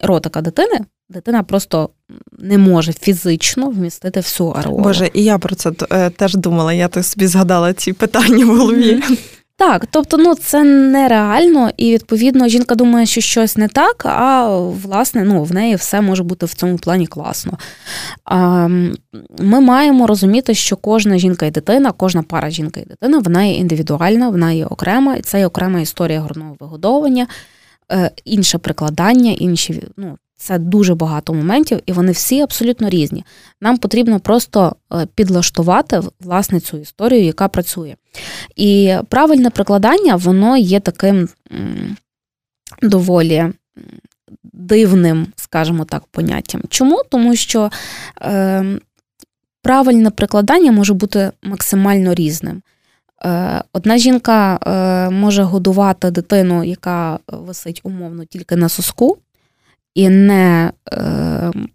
ротика 0.00 0.40
дитини 0.40 0.80
дитина 1.10 1.42
просто 1.42 1.90
не 2.38 2.58
може 2.58 2.92
фізично 2.92 3.70
вмістити 3.70 4.20
всю 4.20 4.48
ареолу. 4.50 4.78
Боже, 4.78 5.10
і 5.14 5.24
я 5.24 5.38
про 5.38 5.54
це 5.54 5.72
е, 5.92 6.10
теж 6.10 6.34
думала. 6.34 6.72
Я 6.72 6.88
так 6.88 7.04
собі 7.04 7.26
згадала 7.26 7.72
ці 7.72 7.92
питання 7.92 8.46
в 8.46 8.58
голові. 8.58 8.94
Mm-hmm. 8.94 9.18
Так, 9.60 9.86
тобто, 9.90 10.16
ну 10.16 10.34
це 10.34 10.64
нереально, 10.64 11.70
і 11.76 11.92
відповідно 11.92 12.48
жінка 12.48 12.74
думає, 12.74 13.06
що 13.06 13.20
щось 13.20 13.56
не 13.56 13.68
так, 13.68 14.06
а 14.06 14.56
власне, 14.58 15.24
ну 15.24 15.42
в 15.42 15.52
неї 15.52 15.74
все 15.74 16.00
може 16.00 16.22
бути 16.22 16.46
в 16.46 16.54
цьому 16.54 16.78
плані 16.78 17.06
класно. 17.06 17.58
А, 18.24 18.68
Ми 19.38 19.60
маємо 19.60 20.06
розуміти, 20.06 20.54
що 20.54 20.76
кожна 20.76 21.18
жінка 21.18 21.46
і 21.46 21.50
дитина, 21.50 21.92
кожна 21.92 22.22
пара 22.22 22.50
жінка 22.50 22.80
і 22.80 22.84
дитина, 22.84 23.18
вона 23.18 23.44
є 23.44 23.54
індивідуальна, 23.54 24.28
вона 24.28 24.52
є 24.52 24.66
окрема, 24.66 25.14
і 25.14 25.20
це 25.20 25.38
є 25.38 25.46
окрема 25.46 25.80
історія 25.80 26.20
грудного 26.20 26.56
вигодовування, 26.60 27.26
е, 27.92 28.10
інше 28.24 28.58
прикладання, 28.58 29.32
інші 29.32 29.82
ну, 29.96 30.16
це 30.40 30.58
дуже 30.58 30.94
багато 30.94 31.34
моментів, 31.34 31.80
і 31.86 31.92
вони 31.92 32.12
всі 32.12 32.40
абсолютно 32.40 32.88
різні. 32.88 33.24
Нам 33.60 33.78
потрібно 33.78 34.20
просто 34.20 34.76
е, 34.92 35.06
підлаштувати 35.14 36.00
власне 36.20 36.60
цю 36.60 36.76
історію, 36.76 37.24
яка 37.24 37.48
працює. 37.48 37.96
І 38.56 38.94
правильне 39.08 39.50
прикладання, 39.50 40.16
воно 40.16 40.56
є 40.56 40.80
таким 40.80 41.28
доволі 42.82 43.46
дивним, 44.42 45.26
скажімо 45.36 45.84
так, 45.84 46.02
поняттям. 46.10 46.62
Чому? 46.68 47.02
Тому 47.10 47.36
що 47.36 47.70
е, 48.22 48.64
правильне 49.62 50.10
прикладання 50.10 50.72
може 50.72 50.94
бути 50.94 51.30
максимально 51.42 52.14
різним. 52.14 52.62
Одна 53.72 53.98
жінка 53.98 54.58
може 55.12 55.42
годувати 55.42 56.10
дитину, 56.10 56.64
яка 56.64 57.18
висить 57.28 57.80
умовно 57.84 58.24
тільки 58.24 58.56
на 58.56 58.68
соску, 58.68 59.18
і 59.94 60.08
не 60.08 60.72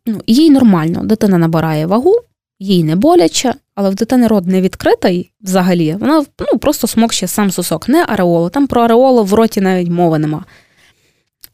ну, 0.06 0.22
їй 0.28 0.50
нормально, 0.50 1.04
дитина 1.04 1.38
набирає 1.38 1.86
вагу, 1.86 2.14
їй 2.60 2.84
не 2.84 2.96
боляче, 2.96 3.54
але 3.76 3.90
в 3.90 3.96
дитини 3.96 4.28
рот 4.28 4.46
не 4.46 4.62
відкритий 4.62 5.32
взагалі. 5.42 5.96
Вона 6.00 6.26
ну, 6.40 6.60
просто 6.60 6.88
смокче 6.88 7.28
сам 7.28 7.52
сосок, 7.52 7.90
не 7.90 8.06
ареолу. 8.08 8.50
Там 8.50 8.68
про 8.68 8.82
ареолу 8.82 9.24
в 9.24 9.34
роті 9.34 9.62
навіть 9.62 9.90
мови 9.90 10.20
нема. 10.20 10.46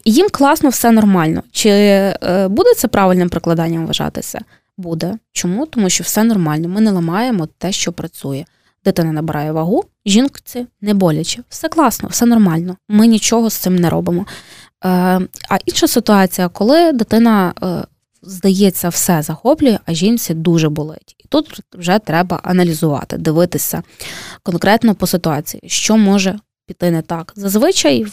Їм 0.04 0.28
класно, 0.30 0.68
все 0.68 0.90
нормально. 0.90 1.42
Чи 1.52 1.68
е, 1.70 2.48
буде 2.48 2.74
це 2.74 2.88
правильним 2.88 3.28
прикладанням 3.28 3.86
вважатися? 3.86 4.40
Буде. 4.78 5.18
Чому? 5.32 5.66
Тому 5.66 5.90
що 5.90 6.04
все 6.04 6.24
нормально. 6.24 6.68
Ми 6.68 6.80
не 6.80 6.90
ламаємо 6.90 7.48
те, 7.58 7.72
що 7.72 7.92
працює. 7.92 8.44
Дитина 8.84 9.12
набирає 9.12 9.52
вагу, 9.52 9.84
жінці 10.06 10.66
не 10.80 10.94
боляче. 10.94 11.42
Все 11.48 11.68
класно, 11.68 12.08
все 12.08 12.26
нормально. 12.26 12.76
Ми 12.88 13.06
нічого 13.06 13.50
з 13.50 13.54
цим 13.54 13.76
не 13.76 13.90
робимо. 13.90 14.26
Е, 14.84 14.88
а 15.48 15.56
інша 15.66 15.88
ситуація, 15.88 16.48
коли 16.48 16.92
дитина 16.92 17.54
е, 17.62 17.84
здається, 18.22 18.88
все 18.88 19.22
захоплює, 19.22 19.78
а 19.86 19.92
жінці 19.92 20.34
дуже 20.34 20.68
болить. 20.68 21.16
І 21.18 21.28
тут 21.28 21.60
вже 21.72 21.98
треба 21.98 22.40
аналізувати, 22.42 23.16
дивитися 23.18 23.82
конкретно 24.42 24.94
по 24.94 25.06
ситуації, 25.06 25.62
що 25.66 25.96
може 25.96 26.38
піти 26.66 26.90
не 26.90 27.02
так. 27.02 27.32
Зазвичай 27.36 28.06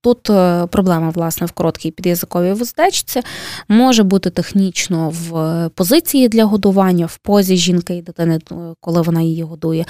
тут 0.00 0.30
е, 0.30 0.66
проблема 0.66 1.10
власне 1.10 1.46
в 1.46 1.52
короткій 1.52 1.90
під'язиковій 1.90 2.52
вуздечці, 2.52 3.20
може 3.68 4.02
бути 4.02 4.30
технічно 4.30 5.12
в 5.14 5.68
позиції 5.74 6.28
для 6.28 6.44
годування, 6.44 7.06
в 7.06 7.18
позі 7.18 7.56
жінки 7.56 7.96
і 7.96 8.02
дитини, 8.02 8.38
е, 8.52 8.54
коли 8.80 9.02
вона 9.02 9.22
її 9.22 9.42
годує. 9.42 9.84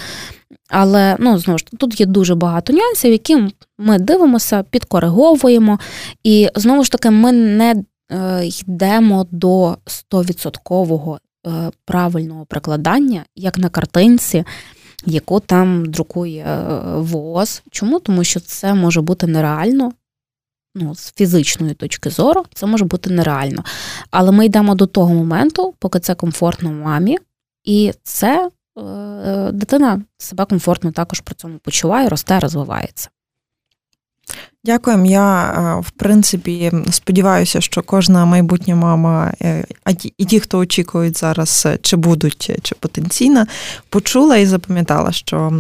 Але 0.69 1.17
ну 1.19 1.39
знову 1.39 1.59
ж 1.59 1.65
тут 1.79 2.01
є 2.01 2.07
дуже 2.07 2.35
багато 2.35 2.73
нюансів, 2.73 3.13
які 3.13 3.49
ми 3.79 3.99
дивимося, 3.99 4.63
підкориговуємо, 4.63 5.79
і 6.25 6.49
знову 6.55 6.85
ж 6.85 6.93
таки, 6.93 7.11
ми 7.11 7.33
не 7.33 7.83
Е, 8.13 8.47
йдемо 8.47 9.27
до 9.31 9.77
100% 10.13 11.19
е, 11.47 11.71
правильного 11.85 12.47
прикладання, 12.47 13.25
як 13.37 13.59
на 13.59 13.69
картинці, 13.69 14.45
яку 15.07 15.41
там 15.41 15.87
друкує 15.87 16.65
ВОЗ. 16.97 17.63
Чому? 17.71 18.01
Тому 18.01 18.25
що 18.25 18.41
це 18.41 18.75
може 18.75 19.01
бути 19.01 19.27
нереально. 19.27 19.93
Ну, 20.75 20.95
з 20.95 21.13
фізичної 21.13 21.75
точки 21.75 22.11
зору, 22.11 22.45
це 22.55 22.67
може 22.67 22.85
бути 22.85 23.11
нереально. 23.11 23.65
Але 24.11 24.33
ми 24.33 24.47
йдемо 24.47 24.75
до 24.75 24.87
того 24.87 25.15
моменту, 25.15 25.75
поки 25.79 26.01
це 26.01 26.15
комфортно 26.15 26.73
мамі, 26.73 27.19
і 27.65 27.93
це 28.03 28.51
е, 28.79 29.53
дитина 29.53 30.03
себе 30.19 30.45
комфортно 30.45 30.93
також 30.93 31.21
при 31.21 31.35
цьому 31.35 31.59
почуває, 31.59 32.09
росте, 32.09 32.41
розвивається. 32.41 33.09
Дякуємо. 34.65 35.07
Я 35.07 35.45
е, 35.45 35.81
в 35.81 35.91
принципі 35.91 36.73
сподіваюся, 36.91 37.61
що 37.61 37.83
кожна 37.83 38.25
майбутня 38.25 38.77
мама, 38.77 39.33
е, 39.43 39.65
а 39.85 39.91
і 40.19 40.25
ті, 40.25 40.41
хто 40.41 40.59
очікують 40.59 41.19
зараз, 41.19 41.63
е, 41.67 41.79
чи 41.83 41.97
будуть, 41.97 42.51
чи 42.63 42.75
потенційно, 42.75 43.47
почула 43.89 44.37
і 44.37 44.47
запам'ятала, 44.47 45.13
що 45.13 45.53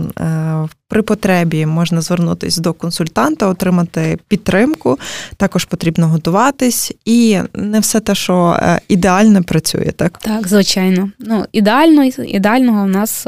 при 0.88 1.02
потребі 1.02 1.66
можна 1.66 2.00
звернутися 2.00 2.60
до 2.60 2.72
консультанта, 2.72 3.46
отримати 3.46 4.18
підтримку. 4.28 4.98
Також 5.36 5.64
потрібно 5.64 6.08
готуватись, 6.08 6.92
і 7.04 7.38
не 7.54 7.80
все 7.80 8.00
те, 8.00 8.14
що 8.14 8.58
ідеально 8.88 9.42
працює, 9.42 9.92
так 9.96 10.18
Так, 10.18 10.48
звичайно. 10.48 11.10
Ну 11.18 11.44
ідеально 11.52 12.04
ідеального 12.04 12.84
в 12.84 12.88
нас 12.88 13.26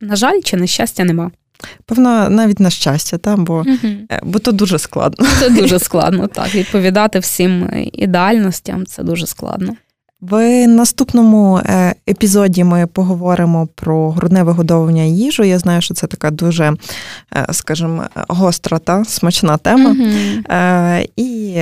на 0.00 0.16
жаль 0.16 0.40
чи 0.44 0.56
на 0.56 0.66
щастя 0.66 1.04
нема. 1.04 1.30
Певно, 1.86 2.30
навіть 2.30 2.60
на 2.60 2.70
щастя, 2.70 3.18
та, 3.18 3.36
бо 3.36 3.54
угу. 3.54 3.94
бо 4.22 4.38
то 4.38 4.52
дуже 4.52 4.78
складно. 4.78 5.26
Це 5.40 5.50
дуже 5.50 5.78
складно, 5.86 6.26
так. 6.26 6.54
Відповідати 6.54 7.18
всім 7.18 7.70
ідеальностям 7.92 8.86
це 8.86 9.02
дуже 9.02 9.26
складно. 9.26 9.76
В 10.20 10.66
наступному 10.66 11.58
е, 11.58 11.94
епізоді 12.08 12.64
ми 12.64 12.86
поговоримо 12.86 13.68
про 13.74 14.10
грудне 14.10 14.42
вигодовування 14.42 15.02
їжу. 15.02 15.44
Я 15.44 15.58
знаю, 15.58 15.82
що 15.82 15.94
це 15.94 16.06
така 16.06 16.30
дуже, 16.30 16.74
е, 17.36 17.46
скажімо, 17.50 18.04
гостра 18.28 18.78
та 18.78 19.04
смачна 19.04 19.56
тема. 19.56 19.90
Mm-hmm. 19.90 21.08
І 21.16 21.56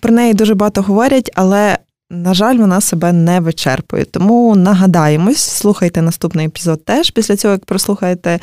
про 0.00 0.12
неї 0.14 0.34
дуже 0.34 0.54
багато 0.54 0.82
говорять, 0.82 1.30
але 1.34 1.78
на 2.12 2.34
жаль, 2.34 2.56
вона 2.56 2.80
себе 2.80 3.12
не 3.12 3.40
вичерпує. 3.40 4.04
Тому 4.04 4.56
нагадаємось, 4.56 5.42
слухайте 5.42 6.02
наступний 6.02 6.46
епізод 6.46 6.84
теж 6.84 7.10
після 7.10 7.36
цього, 7.36 7.52
як 7.52 7.64
прослухаєте 7.64 8.38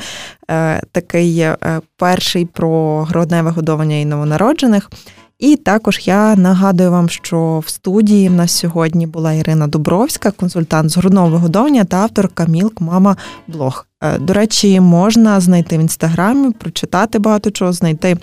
е, 0.50 0.82
такий 0.92 1.38
е, 1.38 1.56
перший 1.96 2.44
про 2.44 3.02
грудне 3.02 3.42
вигодовування 3.42 3.96
і 3.96 4.04
новонароджених. 4.04 4.90
І 5.38 5.56
також 5.56 6.00
я 6.04 6.36
нагадую 6.36 6.90
вам, 6.90 7.08
що 7.08 7.62
в 7.66 7.68
студії 7.68 8.28
в 8.28 8.32
нас 8.32 8.52
сьогодні 8.52 9.06
була 9.06 9.32
Ірина 9.32 9.66
Дубровська, 9.66 10.30
консультант 10.30 10.90
з 10.90 10.96
грудного 10.96 11.28
вигодовування 11.28 11.84
та 11.84 11.96
авторка 11.96 12.46
Мілк 12.46 12.80
Мама 12.80 13.16
Блог. 13.48 13.86
Е, 14.02 14.18
до 14.18 14.32
речі, 14.32 14.80
можна 14.80 15.40
знайти 15.40 15.78
в 15.78 15.80
інстаграмі, 15.80 16.52
прочитати 16.52 17.18
багато 17.18 17.50
чого, 17.50 17.72
знайти 17.72 18.16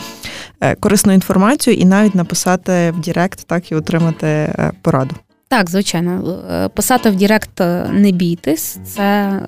е, 0.61 0.75
корисну 0.75 1.13
інформацію 1.13 1.75
і 1.75 1.85
навіть 1.85 2.15
написати 2.15 2.91
в 2.91 3.01
Директ, 3.01 3.47
так 3.47 3.71
і 3.71 3.75
отримати 3.75 4.27
е, 4.27 4.71
пораду. 4.81 5.15
Так, 5.49 5.69
звичайно, 5.69 6.39
е, 6.51 6.67
писати 6.67 7.09
в 7.09 7.15
Директ 7.15 7.61
е, 7.61 7.89
не 7.91 8.11
бійтесь, 8.11 8.79
це 8.85 9.03
е, 9.03 9.43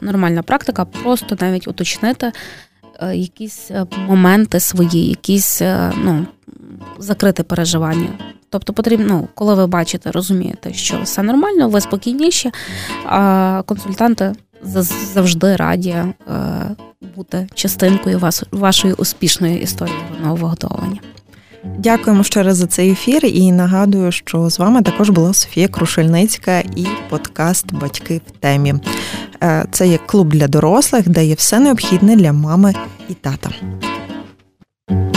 нормальна 0.00 0.42
практика, 0.42 0.84
просто 0.84 1.36
навіть 1.40 1.68
уточнити 1.68 2.32
якісь 3.14 3.70
моменти 4.08 4.60
свої, 4.60 5.08
якісь 5.08 5.62
ну, 5.96 6.26
закрити 6.98 7.42
переживання. 7.42 8.08
Тобто 8.50 8.72
потрібно, 8.72 9.06
ну, 9.08 9.28
коли 9.34 9.54
ви 9.54 9.66
бачите, 9.66 10.10
розумієте, 10.10 10.72
що 10.72 11.00
все 11.02 11.22
нормально, 11.22 11.68
ви 11.68 11.80
спокійніші, 11.80 12.50
а 13.06 13.62
консультанти 13.66 14.32
завжди 15.14 15.56
раді 15.56 15.96
бути 17.16 17.48
частинкою 17.54 18.30
вашої 18.50 18.94
успішної 18.94 19.62
історії 19.62 19.98
нового 20.22 20.48
готування. 20.48 21.00
Дякуємо 21.64 22.22
ще 22.22 22.42
раз 22.42 22.56
за 22.56 22.66
цей 22.66 22.90
ефір 22.90 23.24
і 23.24 23.52
нагадую, 23.52 24.12
що 24.12 24.50
з 24.50 24.58
вами 24.58 24.82
також 24.82 25.10
була 25.10 25.34
Софія 25.34 25.68
Крушельницька 25.68 26.58
і 26.58 26.86
подкаст 27.08 27.74
Батьки 27.74 28.20
в 28.26 28.30
темі. 28.30 28.74
Е, 29.42 29.64
це 29.70 29.88
є 29.88 29.98
клуб 30.06 30.28
для 30.28 30.48
дорослих, 30.48 31.08
де 31.08 31.24
є 31.24 31.34
все 31.34 31.60
необхідне 31.60 32.16
для 32.16 32.32
мами 32.32 32.74
і 33.08 33.14
тата. 33.14 33.50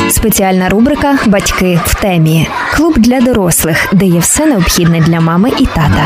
Спеціальна 0.09 0.69
рубрика 0.69 1.17
Батьки 1.27 1.79
в 1.85 2.01
темі. 2.01 2.47
Клуб 2.75 2.93
для 2.97 3.21
дорослих, 3.21 3.89
де 3.93 4.05
є 4.05 4.19
все 4.19 4.45
необхідне 4.45 5.01
для 5.01 5.19
мами 5.19 5.51
і 5.59 5.65
тата. 5.65 6.05